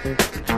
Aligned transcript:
Hey, 0.00 0.10
everybody, 0.12 0.51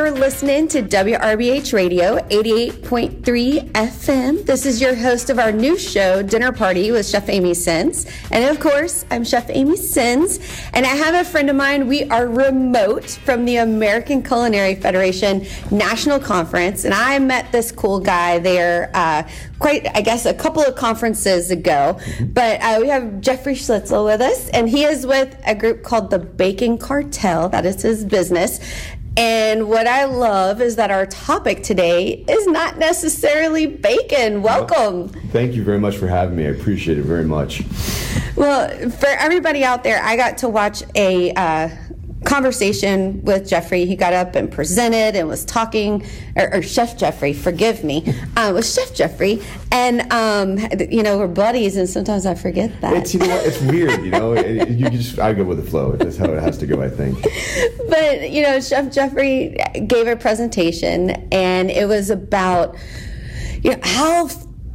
you're 0.00 0.10
listening 0.10 0.66
to 0.66 0.82
WRBH 0.82 1.74
Radio 1.74 2.16
88.3 2.28 3.70
FM. 3.72 4.46
This 4.46 4.64
is 4.64 4.80
your 4.80 4.94
host 4.94 5.28
of 5.28 5.38
our 5.38 5.52
new 5.52 5.76
show, 5.76 6.22
Dinner 6.22 6.52
Party 6.52 6.90
with 6.90 7.06
Chef 7.06 7.28
Amy 7.28 7.52
Sins. 7.52 8.06
And 8.30 8.42
of 8.46 8.58
course, 8.60 9.04
I'm 9.10 9.24
Chef 9.24 9.50
Amy 9.50 9.76
Sins. 9.76 10.38
And 10.72 10.86
I 10.86 10.96
have 10.96 11.14
a 11.14 11.28
friend 11.28 11.50
of 11.50 11.56
mine. 11.56 11.86
We 11.86 12.04
are 12.04 12.26
remote 12.26 13.10
from 13.10 13.44
the 13.44 13.56
American 13.56 14.22
Culinary 14.22 14.74
Federation 14.74 15.46
National 15.70 16.18
Conference. 16.18 16.86
And 16.86 16.94
I 16.94 17.18
met 17.18 17.52
this 17.52 17.70
cool 17.70 18.00
guy 18.00 18.38
there 18.38 18.90
uh, 18.94 19.28
quite, 19.58 19.86
I 19.94 20.00
guess, 20.00 20.24
a 20.24 20.32
couple 20.32 20.62
of 20.62 20.76
conferences 20.76 21.50
ago. 21.50 22.00
But 22.22 22.62
uh, 22.62 22.78
we 22.80 22.88
have 22.88 23.20
Jeffrey 23.20 23.54
Schlitzel 23.54 24.06
with 24.06 24.22
us, 24.22 24.48
and 24.48 24.66
he 24.66 24.84
is 24.84 25.06
with 25.06 25.38
a 25.46 25.54
group 25.54 25.82
called 25.82 26.08
the 26.08 26.18
Bacon 26.18 26.78
Cartel. 26.78 27.50
That 27.50 27.66
is 27.66 27.82
his 27.82 28.06
business. 28.06 28.60
And 29.16 29.68
what 29.68 29.86
I 29.86 30.04
love 30.04 30.60
is 30.60 30.76
that 30.76 30.90
our 30.90 31.04
topic 31.06 31.62
today 31.62 32.24
is 32.28 32.46
not 32.46 32.78
necessarily 32.78 33.66
bacon. 33.66 34.42
Welcome. 34.42 35.08
Thank 35.30 35.54
you 35.54 35.64
very 35.64 35.80
much 35.80 35.96
for 35.96 36.06
having 36.06 36.36
me. 36.36 36.46
I 36.46 36.50
appreciate 36.50 36.98
it 36.98 37.04
very 37.04 37.24
much. 37.24 37.62
Well, 38.36 38.90
for 38.90 39.08
everybody 39.08 39.64
out 39.64 39.82
there, 39.82 40.02
I 40.02 40.16
got 40.16 40.38
to 40.38 40.48
watch 40.48 40.82
a 40.94 41.32
uh, 41.32 41.70
conversation 42.24 43.22
with 43.24 43.48
Jeffrey. 43.48 43.86
He 43.86 43.96
got 43.96 44.12
up 44.12 44.34
and 44.34 44.50
presented 44.50 45.16
and 45.16 45.28
was 45.28 45.44
talking, 45.44 46.04
or, 46.36 46.54
or 46.54 46.62
Chef 46.62 46.96
Jeffrey, 46.96 47.32
forgive 47.32 47.82
me, 47.82 48.14
uh, 48.36 48.52
with 48.54 48.66
Chef 48.66 48.94
Jeffrey, 48.94 49.42
and 49.72 50.12
um, 50.12 50.58
you 50.90 51.02
know 51.02 51.18
we're 51.18 51.26
buddies, 51.26 51.76
and 51.76 51.88
sometimes 51.88 52.26
I 52.26 52.34
forget 52.34 52.78
that. 52.80 52.94
It's 52.94 53.14
you 53.14 53.20
know? 53.20 53.40
It's 53.42 53.60
weird, 53.62 54.04
you 54.04 54.10
know. 54.10 54.34
You 54.34 54.90
just 54.90 55.18
I 55.18 55.32
go 55.32 55.44
with 55.44 55.64
the 55.64 55.70
flow. 55.70 55.92
That's 55.92 56.16
how 56.16 56.26
it 56.26 56.42
has 56.42 56.58
to 56.58 56.66
go. 56.66 56.82
I 56.82 56.90
think. 56.90 57.22
but 57.88 58.30
you 58.30 58.42
know, 58.42 58.60
Chef 58.60 58.92
Jeffrey 58.92 59.56
gave 59.86 60.06
a 60.06 60.16
presentation, 60.16 61.10
and 61.32 61.70
it 61.70 61.88
was 61.88 62.10
about 62.10 62.76
you 63.62 63.72
know 63.72 63.80
how 63.82 64.28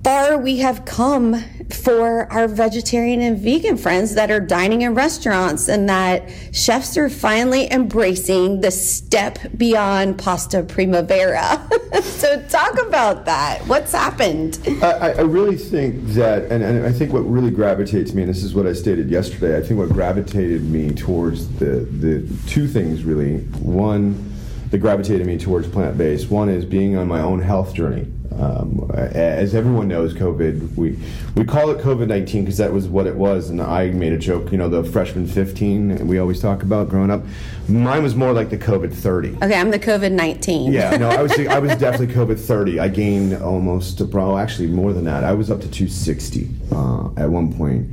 far 0.05 0.37
we 0.37 0.59
have 0.59 0.85
come 0.85 1.43
for 1.71 2.31
our 2.31 2.47
vegetarian 2.47 3.21
and 3.21 3.39
vegan 3.39 3.75
friends 3.75 4.13
that 4.13 4.29
are 4.29 4.39
dining 4.39 4.83
in 4.83 4.93
restaurants, 4.93 5.67
and 5.67 5.89
that 5.89 6.29
chefs 6.51 6.95
are 6.95 7.09
finally 7.09 7.71
embracing 7.71 8.61
the 8.61 8.69
step 8.69 9.39
beyond 9.57 10.15
pasta 10.15 10.61
primavera. 10.61 11.59
so, 12.03 12.39
talk 12.49 12.79
about 12.85 13.25
that. 13.25 13.65
What's 13.65 13.93
happened? 13.93 14.59
I, 14.83 15.13
I- 15.13 15.21
really 15.21 15.57
think 15.57 16.05
that, 16.09 16.51
and, 16.51 16.63
and 16.63 16.85
I 16.85 16.91
think 16.91 17.11
what 17.11 17.21
really 17.21 17.49
gravitates 17.49 18.13
me, 18.13 18.21
and 18.21 18.29
this 18.29 18.43
is 18.43 18.53
what 18.53 18.67
I 18.67 18.73
stated 18.73 19.09
yesterday. 19.09 19.57
I 19.57 19.61
think 19.63 19.79
what 19.79 19.89
gravitated 19.89 20.61
me 20.65 20.93
towards 20.93 21.47
the 21.57 21.79
the 21.79 22.31
two 22.45 22.67
things 22.67 23.03
really. 23.03 23.39
One, 23.63 24.33
that 24.69 24.77
gravitated 24.77 25.25
me 25.25 25.39
towards 25.39 25.67
plant 25.67 25.97
based. 25.97 26.29
One 26.29 26.47
is 26.47 26.63
being 26.63 26.95
on 26.95 27.07
my 27.07 27.21
own 27.21 27.41
health 27.41 27.73
journey. 27.73 28.11
Um, 28.39 28.89
as 28.93 29.55
everyone 29.55 29.87
knows, 29.87 30.13
COVID, 30.13 30.75
we, 30.75 30.97
we 31.35 31.45
call 31.45 31.69
it 31.69 31.79
COVID 31.79 32.07
19 32.07 32.43
because 32.43 32.57
that 32.57 32.73
was 32.73 32.87
what 32.87 33.07
it 33.07 33.15
was. 33.15 33.49
And 33.49 33.61
I 33.61 33.89
made 33.89 34.13
a 34.13 34.17
joke, 34.17 34.51
you 34.51 34.57
know, 34.57 34.69
the 34.69 34.83
freshman 34.83 35.25
15 35.27 36.05
we 36.07 36.19
always 36.19 36.41
talk 36.41 36.63
about 36.63 36.89
growing 36.89 37.11
up. 37.11 37.23
Mine 37.67 38.03
was 38.03 38.15
more 38.15 38.33
like 38.33 38.49
the 38.49 38.57
COVID 38.57 38.93
30. 38.93 39.37
Okay, 39.37 39.55
I'm 39.55 39.71
the 39.71 39.79
COVID 39.79 40.11
19. 40.11 40.71
Yeah, 40.71 40.97
no, 40.97 41.09
I 41.09 41.21
was 41.21 41.31
I 41.39 41.59
was 41.59 41.75
definitely 41.77 42.13
COVID 42.13 42.39
30. 42.39 42.79
I 42.79 42.87
gained 42.87 43.41
almost, 43.41 44.09
bro, 44.09 44.37
actually 44.37 44.67
more 44.67 44.93
than 44.93 45.05
that. 45.05 45.23
I 45.23 45.33
was 45.33 45.49
up 45.49 45.61
to 45.61 45.69
260 45.69 46.49
uh, 46.71 47.09
at 47.17 47.29
one 47.29 47.53
point. 47.53 47.89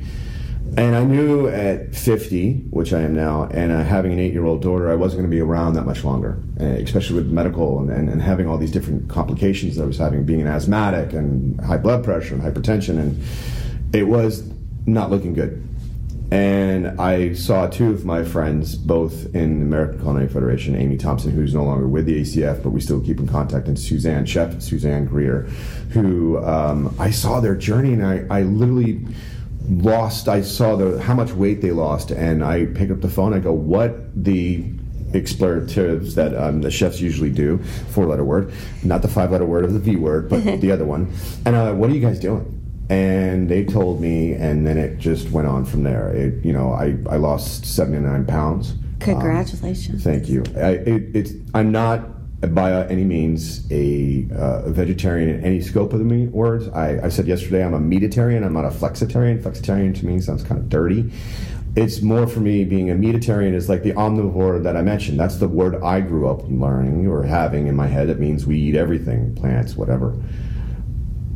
And 0.75 0.97
I 0.97 1.05
knew 1.05 1.48
at 1.48 1.95
50, 1.95 2.69
which 2.70 2.95
I 2.95 3.02
am 3.02 3.14
now, 3.14 3.45
and 3.51 3.70
uh, 3.70 3.85
having 3.85 4.13
an 4.13 4.19
eight 4.19 4.33
year 4.33 4.47
old 4.47 4.63
daughter, 4.63 4.91
I 4.91 4.95
wasn't 4.95 5.20
going 5.20 5.30
to 5.30 5.35
be 5.35 5.41
around 5.41 5.74
that 5.74 5.85
much 5.85 6.02
longer, 6.02 6.42
uh, 6.61 6.64
especially 6.64 7.17
with 7.17 7.30
medical 7.30 7.79
and, 7.79 7.91
and, 7.91 8.08
and 8.08 8.23
having 8.23 8.48
all 8.48 8.57
these 8.57 8.70
different 8.70 9.11
complications 9.11 9.77
that 9.77 9.83
I 9.83 9.86
was 9.86 9.98
having, 9.98 10.24
being 10.24 10.41
an 10.41 10.47
asthmatic 10.47 11.13
and 11.13 11.61
high 11.61 11.77
blood 11.77 12.02
pressure 12.02 12.35
and 12.35 12.42
hypertension. 12.42 12.98
And 12.98 13.23
it 13.95 14.05
was 14.05 14.51
not 14.86 15.11
looking 15.11 15.35
good. 15.35 15.63
And 16.30 16.98
I 16.98 17.35
saw 17.35 17.67
two 17.67 17.91
of 17.91 18.07
my 18.07 18.24
friends, 18.24 18.74
both 18.74 19.35
in 19.35 19.58
the 19.58 19.67
American 19.67 20.01
Culinary 20.01 20.29
Federation, 20.29 20.74
Amy 20.74 20.97
Thompson, 20.97 21.33
who's 21.33 21.52
no 21.52 21.64
longer 21.64 21.86
with 21.86 22.07
the 22.07 22.23
ACF, 22.23 22.63
but 22.63 22.70
we 22.70 22.80
still 22.80 23.02
keep 23.02 23.18
in 23.18 23.29
contact, 23.29 23.68
and 23.68 23.79
Suzanne, 23.79 24.24
Chef 24.24 24.63
Suzanne 24.63 25.05
Greer, 25.05 25.42
who 25.91 26.42
um, 26.42 26.97
I 26.98 27.11
saw 27.11 27.41
their 27.41 27.55
journey, 27.55 27.92
and 27.92 28.07
I, 28.07 28.24
I 28.30 28.42
literally 28.45 29.05
lost, 29.68 30.28
I 30.28 30.42
saw 30.42 30.77
the 30.77 31.00
how 31.00 31.14
much 31.14 31.33
weight 31.33 31.61
they 31.61 31.70
lost, 31.70 32.11
and 32.11 32.45
I 32.45 32.67
pick 32.67 32.90
up 32.90 33.00
the 33.00 33.08
phone, 33.08 33.34
I 33.34 33.39
go, 33.39 33.52
what 33.52 33.95
the 34.24 34.64
expletives 35.14 36.14
that 36.14 36.34
um, 36.34 36.62
the 36.62 36.70
chefs 36.70 37.00
usually 37.00 37.30
do, 37.30 37.58
four 37.90 38.06
letter 38.06 38.24
word, 38.24 38.52
not 38.83 39.02
the 39.02 39.08
five 39.08 39.30
letter 39.30 39.45
word 39.45 39.64
of 39.64 39.73
the 39.73 39.78
V 39.78 39.96
word, 39.96 40.28
but 40.28 40.42
the 40.61 40.70
other 40.70 40.84
one. 40.84 41.12
And 41.45 41.56
I'm 41.56 41.78
what 41.78 41.90
are 41.90 41.95
you 41.95 42.00
guys 42.00 42.18
doing? 42.18 42.58
And 42.89 43.48
they 43.48 43.64
told 43.64 44.00
me, 44.00 44.34
and 44.34 44.67
then 44.67 44.77
it 44.77 44.98
just 44.98 45.30
went 45.30 45.46
on 45.46 45.64
from 45.64 45.83
there. 45.83 46.14
It, 46.14 46.44
you 46.44 46.52
know, 46.52 46.73
I, 46.73 46.96
I 47.08 47.17
lost 47.17 47.64
79 47.64 48.27
pounds. 48.27 48.74
Congratulations. 49.00 50.05
Thank 50.05 50.29
you. 50.29 50.44
I, 50.56 50.73
it, 50.73 51.17
it's, 51.17 51.33
I'm 51.55 51.73
not 51.73 52.06
by 52.48 52.85
any 52.86 53.05
means 53.05 53.70
a, 53.70 54.27
uh, 54.36 54.69
vegetarian 54.70 55.29
in 55.29 55.45
any 55.45 55.61
scope 55.61 55.92
of 55.92 56.01
the 56.01 56.05
meat 56.05 56.30
words. 56.30 56.69
I, 56.69 57.07
I 57.07 57.08
said 57.08 57.27
yesterday 57.29 57.64
I'm 57.64 57.75
a 57.75 57.79
meatitarian. 57.79 58.45
I'm 58.45 58.53
not 58.53 58.64
a 58.64 58.70
flexitarian. 58.70 59.41
Flexitarian 59.41 59.98
to 60.01 60.07
me 60.07 60.20
sounds 60.20 60.42
kind 60.42 60.61
of 60.61 60.69
dirty. 60.69 61.13
It's 61.75 62.03
more 62.03 62.27
for 62.27 62.41
me 62.41 62.64
being 62.64 62.91
a 62.91 62.95
meatitarian 62.95 63.55
is 63.55 63.69
like 63.69 63.83
the 63.83 63.92
omnivore 63.92 64.63
that 64.63 64.77
I 64.77 64.83
mentioned. 64.83 65.19
That's 65.19 65.36
the 65.36 65.48
word 65.48 65.83
I 65.83 66.01
grew 66.01 66.29
up 66.29 66.42
learning 66.48 67.07
or 67.07 67.23
having 67.23 67.69
in 67.69 67.77
my 67.77 67.86
head. 67.86 68.11
It 68.11 68.19
means 68.19 68.45
we 68.45 68.59
eat 68.59 68.74
everything, 68.74 69.35
plants, 69.35 69.77
whatever. 69.77 70.14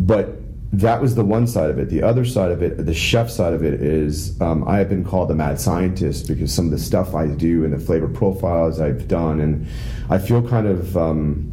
But 0.00 0.35
that 0.80 1.00
was 1.00 1.14
the 1.14 1.24
one 1.24 1.46
side 1.46 1.70
of 1.70 1.78
it. 1.78 1.88
The 1.88 2.02
other 2.02 2.24
side 2.24 2.50
of 2.50 2.62
it, 2.62 2.84
the 2.84 2.92
chef 2.92 3.30
side 3.30 3.54
of 3.54 3.64
it, 3.64 3.80
is 3.80 4.38
um, 4.42 4.66
I 4.68 4.76
have 4.78 4.90
been 4.90 5.04
called 5.04 5.30
a 5.30 5.34
mad 5.34 5.58
scientist 5.58 6.28
because 6.28 6.52
some 6.52 6.66
of 6.66 6.70
the 6.70 6.78
stuff 6.78 7.14
I 7.14 7.28
do 7.28 7.64
and 7.64 7.72
the 7.72 7.78
flavor 7.78 8.08
profiles 8.08 8.78
I've 8.78 9.08
done, 9.08 9.40
and 9.40 9.66
I 10.10 10.18
feel 10.18 10.46
kind 10.46 10.66
of, 10.66 10.94
um, 10.96 11.50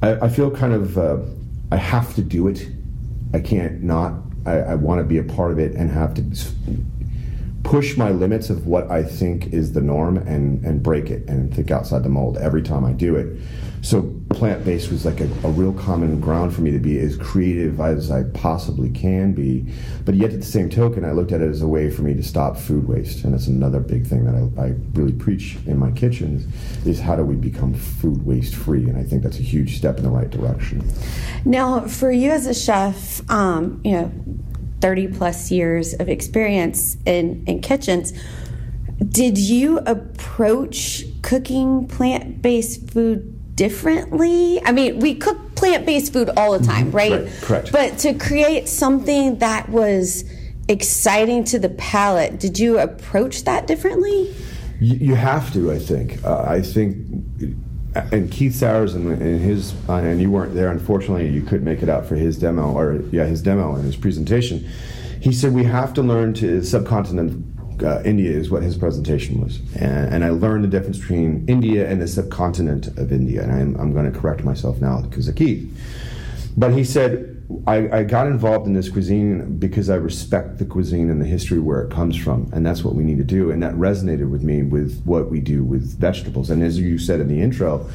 I, 0.00 0.14
I 0.22 0.28
feel 0.28 0.50
kind 0.50 0.72
of, 0.72 0.96
uh, 0.96 1.18
I 1.70 1.76
have 1.76 2.14
to 2.14 2.22
do 2.22 2.48
it. 2.48 2.66
I 3.34 3.40
can't 3.40 3.82
not. 3.82 4.14
I, 4.46 4.52
I 4.52 4.74
want 4.76 5.00
to 5.00 5.04
be 5.04 5.18
a 5.18 5.24
part 5.24 5.52
of 5.52 5.58
it 5.58 5.74
and 5.74 5.90
have 5.90 6.14
to 6.14 6.22
push 7.62 7.96
my 7.96 8.10
limits 8.10 8.48
of 8.48 8.66
what 8.66 8.90
I 8.90 9.02
think 9.02 9.52
is 9.52 9.72
the 9.72 9.80
norm 9.80 10.16
and, 10.18 10.64
and 10.64 10.82
break 10.82 11.10
it 11.10 11.28
and 11.28 11.52
think 11.54 11.70
outside 11.70 12.04
the 12.04 12.08
mold 12.08 12.38
every 12.38 12.62
time 12.62 12.84
I 12.84 12.92
do 12.92 13.16
it. 13.16 13.38
So 13.84 14.14
plant 14.30 14.64
based 14.64 14.90
was 14.90 15.04
like 15.04 15.20
a, 15.20 15.24
a 15.44 15.50
real 15.50 15.74
common 15.74 16.18
ground 16.18 16.54
for 16.54 16.62
me 16.62 16.70
to 16.70 16.78
be 16.78 16.98
as 16.98 17.18
creative 17.18 17.78
as 17.80 18.10
I 18.10 18.22
possibly 18.32 18.88
can 18.88 19.34
be. 19.34 19.66
But 20.06 20.14
yet 20.14 20.32
at 20.32 20.40
the 20.40 20.46
same 20.46 20.70
token, 20.70 21.04
I 21.04 21.12
looked 21.12 21.32
at 21.32 21.42
it 21.42 21.50
as 21.50 21.60
a 21.60 21.68
way 21.68 21.90
for 21.90 22.00
me 22.00 22.14
to 22.14 22.22
stop 22.22 22.56
food 22.56 22.88
waste. 22.88 23.24
And 23.24 23.34
that's 23.34 23.46
another 23.46 23.80
big 23.80 24.06
thing 24.06 24.24
that 24.24 24.34
I, 24.34 24.68
I 24.68 24.74
really 24.94 25.12
preach 25.12 25.58
in 25.66 25.78
my 25.78 25.90
kitchen 25.90 26.50
is, 26.86 26.98
how 26.98 27.14
do 27.14 27.24
we 27.24 27.36
become 27.36 27.74
food 27.74 28.24
waste 28.24 28.54
free? 28.54 28.88
And 28.88 28.96
I 28.96 29.02
think 29.02 29.22
that's 29.22 29.38
a 29.38 29.42
huge 29.42 29.76
step 29.76 29.98
in 29.98 30.02
the 30.02 30.10
right 30.10 30.30
direction. 30.30 30.82
Now, 31.44 31.86
for 31.86 32.10
you 32.10 32.30
as 32.30 32.46
a 32.46 32.54
chef, 32.54 33.20
um, 33.30 33.82
you 33.84 33.92
know, 33.92 34.10
30 34.80 35.08
plus 35.08 35.50
years 35.50 35.92
of 35.92 36.08
experience 36.08 36.96
in, 37.04 37.44
in 37.46 37.60
kitchens, 37.60 38.14
did 39.10 39.36
you 39.36 39.78
approach 39.80 41.04
cooking 41.20 41.86
plant 41.86 42.40
based 42.40 42.90
food 42.90 43.33
differently? 43.54 44.62
I 44.64 44.72
mean, 44.72 44.98
we 44.98 45.14
cook 45.14 45.54
plant 45.54 45.86
based 45.86 46.12
food 46.12 46.30
all 46.36 46.58
the 46.58 46.64
time, 46.64 46.90
right? 46.90 47.12
Right, 47.12 47.32
correct. 47.40 47.72
But 47.72 47.98
to 47.98 48.14
create 48.14 48.68
something 48.68 49.38
that 49.38 49.68
was 49.68 50.24
exciting 50.68 51.44
to 51.44 51.58
the 51.58 51.68
palate, 51.70 52.38
did 52.40 52.58
you 52.58 52.78
approach 52.78 53.44
that 53.44 53.66
differently? 53.66 54.34
You, 54.80 54.96
you 54.96 55.14
have 55.14 55.52
to, 55.52 55.72
I 55.72 55.78
think. 55.78 56.24
Uh, 56.24 56.44
I 56.46 56.60
think, 56.60 56.96
and 57.94 58.30
Keith 58.30 58.54
Sowers 58.54 58.94
and, 58.94 59.10
and 59.12 59.40
his, 59.40 59.74
uh, 59.88 59.94
and 59.94 60.20
you 60.20 60.30
weren't 60.30 60.54
there. 60.54 60.70
Unfortunately, 60.70 61.28
you 61.28 61.42
couldn't 61.42 61.64
make 61.64 61.82
it 61.82 61.88
out 61.88 62.06
for 62.06 62.16
his 62.16 62.38
demo, 62.38 62.72
or 62.72 63.02
yeah, 63.12 63.24
his 63.24 63.40
demo 63.40 63.74
and 63.74 63.84
his 63.84 63.96
presentation. 63.96 64.68
He 65.20 65.32
said 65.32 65.54
we 65.54 65.64
have 65.64 65.94
to 65.94 66.02
learn 66.02 66.34
to 66.34 66.62
subcontinent. 66.62 67.53
Uh, 67.82 68.02
India 68.04 68.30
is 68.30 68.50
what 68.50 68.62
his 68.62 68.76
presentation 68.76 69.40
was, 69.40 69.58
and, 69.76 70.14
and 70.14 70.24
I 70.24 70.30
learned 70.30 70.64
the 70.64 70.68
difference 70.68 70.98
between 70.98 71.44
India 71.48 71.88
and 71.90 72.00
the 72.00 72.08
subcontinent 72.08 72.86
of 72.98 73.12
India. 73.12 73.42
And 73.42 73.52
I'm, 73.52 73.76
I'm 73.80 73.92
going 73.92 74.10
to 74.10 74.18
correct 74.18 74.44
myself 74.44 74.80
now 74.80 75.00
because 75.00 75.28
of 75.28 75.34
Keith. 75.34 75.70
But 76.56 76.72
he 76.72 76.84
said, 76.84 77.34
I, 77.66 77.98
I 77.98 78.04
got 78.04 78.26
involved 78.26 78.66
in 78.66 78.74
this 78.74 78.88
cuisine 78.88 79.58
because 79.58 79.90
I 79.90 79.96
respect 79.96 80.58
the 80.58 80.64
cuisine 80.64 81.10
and 81.10 81.20
the 81.20 81.26
history 81.26 81.58
where 81.58 81.82
it 81.82 81.90
comes 81.90 82.16
from, 82.16 82.50
and 82.52 82.64
that's 82.64 82.84
what 82.84 82.94
we 82.94 83.02
need 83.02 83.18
to 83.18 83.24
do. 83.24 83.50
And 83.50 83.62
that 83.62 83.74
resonated 83.74 84.30
with 84.30 84.42
me 84.42 84.62
with 84.62 85.02
what 85.04 85.30
we 85.30 85.40
do 85.40 85.64
with 85.64 85.98
vegetables. 85.98 86.50
And 86.50 86.62
as 86.62 86.78
you 86.78 86.98
said 86.98 87.20
in 87.20 87.28
the 87.28 87.40
intro, 87.40 87.90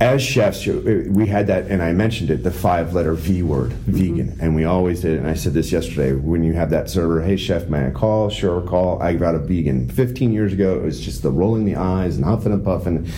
as 0.00 0.20
chefs, 0.22 0.66
we 0.66 1.26
had 1.26 1.46
that, 1.46 1.66
and 1.68 1.80
I 1.80 1.92
mentioned 1.92 2.30
it, 2.30 2.42
the 2.42 2.50
five-letter 2.50 3.14
V 3.14 3.42
word, 3.42 3.70
mm-hmm. 3.70 3.92
vegan, 3.92 4.38
and 4.40 4.54
we 4.54 4.64
always 4.64 5.02
did. 5.02 5.18
And 5.18 5.28
I 5.28 5.34
said 5.34 5.54
this 5.54 5.70
yesterday. 5.70 6.12
When 6.12 6.42
you 6.42 6.52
have 6.54 6.70
that 6.70 6.90
server, 6.90 7.22
hey 7.22 7.36
chef, 7.36 7.68
may 7.68 7.86
I 7.86 7.90
call? 7.90 8.28
Sure, 8.28 8.60
call. 8.60 9.00
I 9.00 9.14
got 9.14 9.34
a 9.34 9.38
vegan. 9.38 9.88
Fifteen 9.88 10.32
years 10.32 10.52
ago, 10.52 10.74
it 10.74 10.82
was 10.82 11.00
just 11.00 11.22
the 11.22 11.30
rolling 11.30 11.64
the 11.64 11.76
eyes 11.76 12.16
and 12.16 12.24
huffing 12.24 12.52
and 12.52 12.64
puffing, 12.64 13.08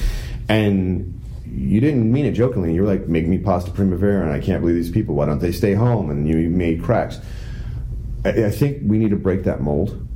and 0.49 1.19
you 1.46 1.81
didn't 1.81 2.12
mean 2.12 2.26
it 2.26 2.32
jokingly. 2.32 2.75
You 2.75 2.82
were 2.82 2.88
like, 2.88 3.08
make 3.08 3.26
me 3.26 3.38
pasta 3.38 3.70
primavera, 3.70 4.23
and 4.23 4.32
I 4.32 4.40
can't 4.40 4.61
believe 4.61 4.76
these 4.76 4.90
people. 4.90 5.14
Why 5.14 5.25
don't 5.25 5.38
they 5.38 5.52
stay 5.52 5.73
home? 5.73 6.11
And 6.11 6.28
you 6.28 6.50
made 6.50 6.82
cracks. 6.82 7.19
I, 8.25 8.44
I 8.44 8.50
think 8.50 8.82
we 8.84 8.99
need 8.99 9.11
to 9.11 9.17
break 9.17 9.44
that 9.44 9.62
mold 9.62 10.06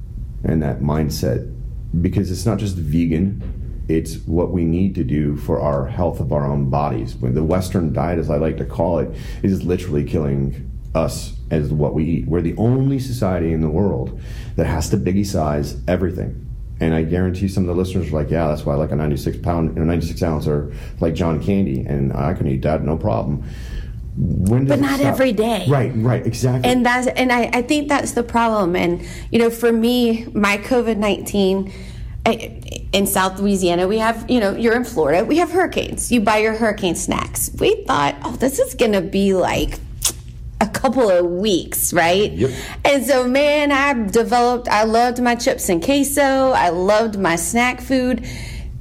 and 0.45 0.63
that 0.63 0.81
mindset 0.81 1.57
because 2.03 2.31
it's 2.31 2.45
not 2.45 2.59
just 2.59 2.77
vegan 2.77 3.60
it's 3.91 4.19
what 4.19 4.53
we 4.53 4.65
need 4.65 4.95
to 4.95 5.05
do 5.05 5.37
for 5.37 5.61
our 5.61 5.87
health 5.87 6.21
of 6.21 6.33
our 6.33 6.47
own 6.47 6.71
bodies. 6.71 7.17
The 7.19 7.43
Western 7.43 7.93
diet, 7.93 8.19
as 8.19 8.31
I 8.31 8.37
like 8.37 8.57
to 8.59 8.65
call 8.65 9.01
it, 9.01 9.11
is 9.43 9.65
literally 9.65 10.05
killing 10.05 10.71
us 10.95 11.35
as 11.51 11.73
what 11.73 11.93
we 11.95 12.05
eat. 12.05 12.27
We're 12.27 12.41
the 12.41 12.57
only 12.57 12.99
society 12.99 13.53
in 13.53 13.61
the 13.61 13.69
world 13.69 14.21
that 14.57 14.67
has 14.67 14.89
to 14.91 14.97
biggie 14.97 15.27
size 15.27 15.77
everything. 15.89 16.47
And 16.81 16.95
I 16.95 17.03
guarantee 17.03 17.49
some 17.49 17.65
of 17.65 17.69
the 17.69 17.75
listeners 17.75 18.09
are 18.09 18.17
like, 18.17 18.31
yeah, 18.31 18.49
that's 18.49 18.65
why 18.65 18.75
I 18.75 18.77
like 18.77 18.93
a 18.93 18.97
96 18.97 19.39
pound, 19.39 19.77
a 19.77 19.85
96 19.85 20.23
ounce 20.23 20.47
or 20.47 20.73
like 21.01 21.15
John 21.15 21.43
Candy, 21.43 21.81
and 21.81 22.13
I 22.13 22.33
can 22.33 22.47
eat 22.47 22.63
that 22.63 22.83
no 22.83 22.97
problem. 22.97 23.45
but 24.17 24.81
not 24.81 25.01
every 25.01 25.33
day 25.33 25.65
right 25.69 25.93
right 25.95 26.27
exactly 26.27 26.69
and 26.69 26.85
that's 26.85 27.07
and 27.07 27.31
I, 27.33 27.49
I 27.53 27.63
think 27.63 27.89
that's 27.89 28.13
the 28.13 28.25
problem 28.25 28.75
and 28.75 29.01
you 29.31 29.39
know 29.39 29.51
for 29.51 29.73
me 29.73 30.27
my 30.35 30.59
covid-19 30.59 31.73
in 32.93 33.07
South 33.07 33.39
Louisiana, 33.39 33.87
we 33.87 33.99
have, 33.99 34.29
you 34.29 34.41
know, 34.41 34.55
you're 34.57 34.75
in 34.75 34.85
Florida, 34.85 35.25
we 35.25 35.37
have 35.39 35.51
hurricanes. 35.51 36.11
You 36.11 36.21
buy 36.21 36.39
your 36.39 36.55
hurricane 36.55 36.97
snacks. 36.97 37.51
We 37.59 37.85
thought, 37.85 38.17
oh, 38.25 38.37
this 38.37 38.59
is 38.59 38.75
going 38.75 38.93
to 38.93 39.01
be 39.01 39.35
like 39.35 39.79
a 40.61 40.67
couple 40.67 41.09
of 41.09 41.25
weeks, 41.25 41.93
right? 41.93 42.33
Yep. 42.33 42.51
And 42.85 43.07
so, 43.07 43.27
man, 43.27 43.73
I 43.73 43.93
developed, 44.09 44.69
I 44.69 44.85
loved 44.85 45.23
my 45.23 45.35
chips 45.35 45.69
and 45.69 45.83
queso, 45.83 46.51
I 46.51 46.71
loved 46.71 47.19
my 47.19 47.37
snack 47.37 47.81
food. 47.81 48.27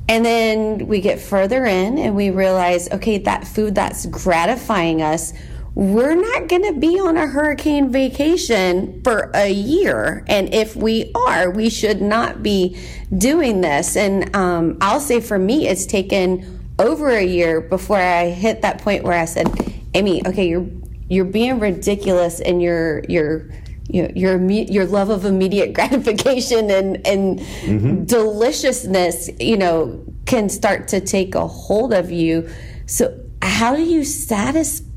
And 0.07 0.25
then 0.25 0.87
we 0.87 1.01
get 1.01 1.19
further 1.19 1.65
in 1.65 1.99
and 1.99 2.15
we 2.15 2.31
realize, 2.31 2.89
okay, 2.91 3.19
that 3.19 3.47
food 3.47 3.75
that's 3.75 4.07
gratifying 4.07 5.03
us 5.03 5.33
we're 5.75 6.15
not 6.15 6.47
going 6.47 6.63
to 6.73 6.79
be 6.79 6.99
on 6.99 7.15
a 7.15 7.27
hurricane 7.27 7.91
vacation 7.91 9.01
for 9.03 9.31
a 9.33 9.49
year. 9.49 10.23
And 10.27 10.53
if 10.53 10.75
we 10.75 11.11
are, 11.15 11.49
we 11.51 11.69
should 11.69 12.01
not 12.01 12.41
be 12.43 12.77
doing 13.15 13.61
this. 13.61 13.95
And 13.95 14.35
um, 14.35 14.77
I'll 14.81 14.99
say 14.99 15.21
for 15.21 15.37
me, 15.37 15.67
it's 15.67 15.85
taken 15.85 16.59
over 16.79 17.09
a 17.09 17.23
year 17.23 17.61
before 17.61 17.97
I 17.97 18.29
hit 18.29 18.61
that 18.61 18.81
point 18.81 19.03
where 19.03 19.17
I 19.17 19.25
said, 19.25 19.47
Amy, 19.93 20.25
okay, 20.25 20.47
you're 20.47 20.67
you're 21.09 21.25
being 21.25 21.59
ridiculous 21.59 22.39
and 22.39 22.61
you're 22.61 23.03
you're 23.09 23.49
your 23.89 24.39
your 24.49 24.85
love 24.85 25.09
of 25.09 25.25
immediate 25.25 25.73
gratification 25.73 26.69
and 26.71 27.05
and 27.05 27.39
mm-hmm. 27.39 28.03
deliciousness, 28.05 29.29
you 29.39 29.57
know, 29.57 30.03
can 30.25 30.49
start 30.49 30.87
to 30.89 30.99
take 30.99 31.35
a 31.35 31.47
hold 31.47 31.93
of 31.93 32.11
you. 32.11 32.49
So 32.85 33.19
how 33.41 33.75
do 33.75 33.83
you 33.83 34.03
satisfy 34.03 34.88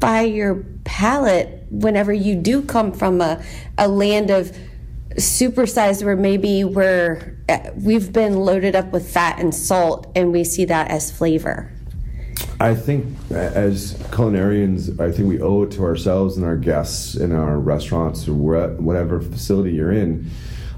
by 0.00 0.22
your 0.22 0.64
palate 0.84 1.66
whenever 1.70 2.12
you 2.12 2.34
do 2.34 2.62
come 2.62 2.92
from 2.92 3.20
a, 3.20 3.42
a 3.76 3.88
land 3.88 4.30
of 4.30 4.56
supersized 5.16 6.04
where 6.04 6.16
maybe 6.16 6.64
we're 6.64 7.36
eh, 7.48 7.70
we've 7.76 8.12
been 8.12 8.36
loaded 8.36 8.76
up 8.76 8.92
with 8.92 9.10
fat 9.10 9.38
and 9.38 9.54
salt 9.54 10.06
and 10.14 10.32
we 10.32 10.44
see 10.44 10.64
that 10.64 10.90
as 10.90 11.10
flavor 11.10 11.72
I 12.60 12.74
think 12.74 13.06
as 13.30 13.94
culinarians, 14.10 15.00
I 15.00 15.12
think 15.12 15.28
we 15.28 15.40
owe 15.40 15.62
it 15.62 15.70
to 15.72 15.84
ourselves 15.84 16.36
and 16.36 16.44
our 16.44 16.56
guests 16.56 17.14
in 17.14 17.32
our 17.32 17.58
restaurants 17.58 18.26
or 18.26 18.34
whatever 18.34 19.20
facility 19.20 19.72
you're 19.72 19.92
in. 19.92 20.28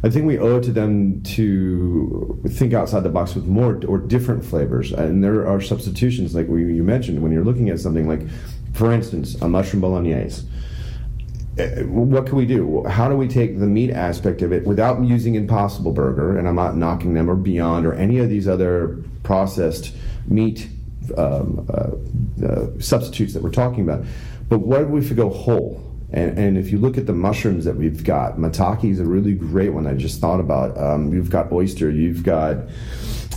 I 0.03 0.11
think 0.11 0.27
we 0.27 0.39
owe 0.39 0.59
it 0.59 0.65
to 0.65 0.73
them 0.73 1.23
to 1.23 2.41
think 2.49 2.73
outside 2.73 3.03
the 3.03 3.11
box 3.11 3.35
with 3.35 3.47
more 3.47 3.81
or 3.87 3.99
different 3.99 4.45
flavors. 4.45 4.93
And 4.93 5.23
there 5.23 5.47
are 5.47 5.61
substitutions, 5.61 6.35
like 6.35 6.49
you 6.49 6.83
mentioned, 6.83 7.23
when 7.23 7.33
you're 7.33 7.45
looking 7.45 7.69
at 7.69 7.81
something 7.81 8.09
like 8.09 8.23
for 8.75 8.93
instance, 8.93 9.35
a 9.43 9.49
mushroom 9.49 9.81
bolognese. 9.81 10.47
Uh, 11.59 11.83
what 11.87 12.27
can 12.27 12.37
we 12.37 12.47
do? 12.47 12.85
How 12.85 13.09
do 13.09 13.17
we 13.17 13.29
take 13.29 13.59
the 13.59 13.67
meat 13.67 13.91
aspect 13.91 14.41
of 14.43 14.53
it 14.53 14.65
without 14.65 15.03
using 15.03 15.35
Impossible 15.35 15.93
Burger, 15.93 16.39
and 16.39 16.49
I'm 16.49 16.55
not 16.55 16.77
knocking 16.77 17.15
them 17.15 17.29
or 17.29 17.37
Beyond 17.37 17.87
or 17.87 17.95
any 17.95 18.19
of 18.19 18.29
these 18.29 18.49
other 18.49 19.03
processed 19.23 19.95
meat 20.27 20.69
um, 21.17 21.67
uh, 21.69 22.47
uh, 22.47 22.67
substitutes 22.79 23.35
that 23.35 23.43
we're 23.43 23.51
talking 23.51 23.83
about, 23.83 24.05
but 24.49 24.61
what 24.61 24.83
if 24.83 25.11
we 25.11 25.17
go 25.17 25.31
whole? 25.31 25.87
And, 26.13 26.37
and, 26.37 26.59
if 26.59 26.73
you 26.73 26.79
look 26.79 26.99
at 26.99 27.07
the 27.07 27.13
mushrooms 27.13 27.65
that 27.67 27.77
we've 27.77 28.03
got, 28.03 28.37
maitake 28.37 28.91
is 28.91 28.99
a 28.99 29.05
really 29.05 29.33
great 29.33 29.73
one 29.73 29.87
I 29.87 29.95
just 29.95 30.21
thought 30.21 30.41
about. 30.41 30.77
Um, 30.77 31.13
you've 31.13 31.31
got 31.31 31.53
oyster, 31.53 31.89
you've 31.89 32.25
got 32.25 32.57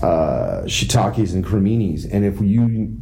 uh, 0.01 0.63
shiitakes 0.65 1.33
and 1.33 1.45
creminis, 1.45 2.12
and 2.12 2.25
if 2.25 2.41
you 2.41 2.97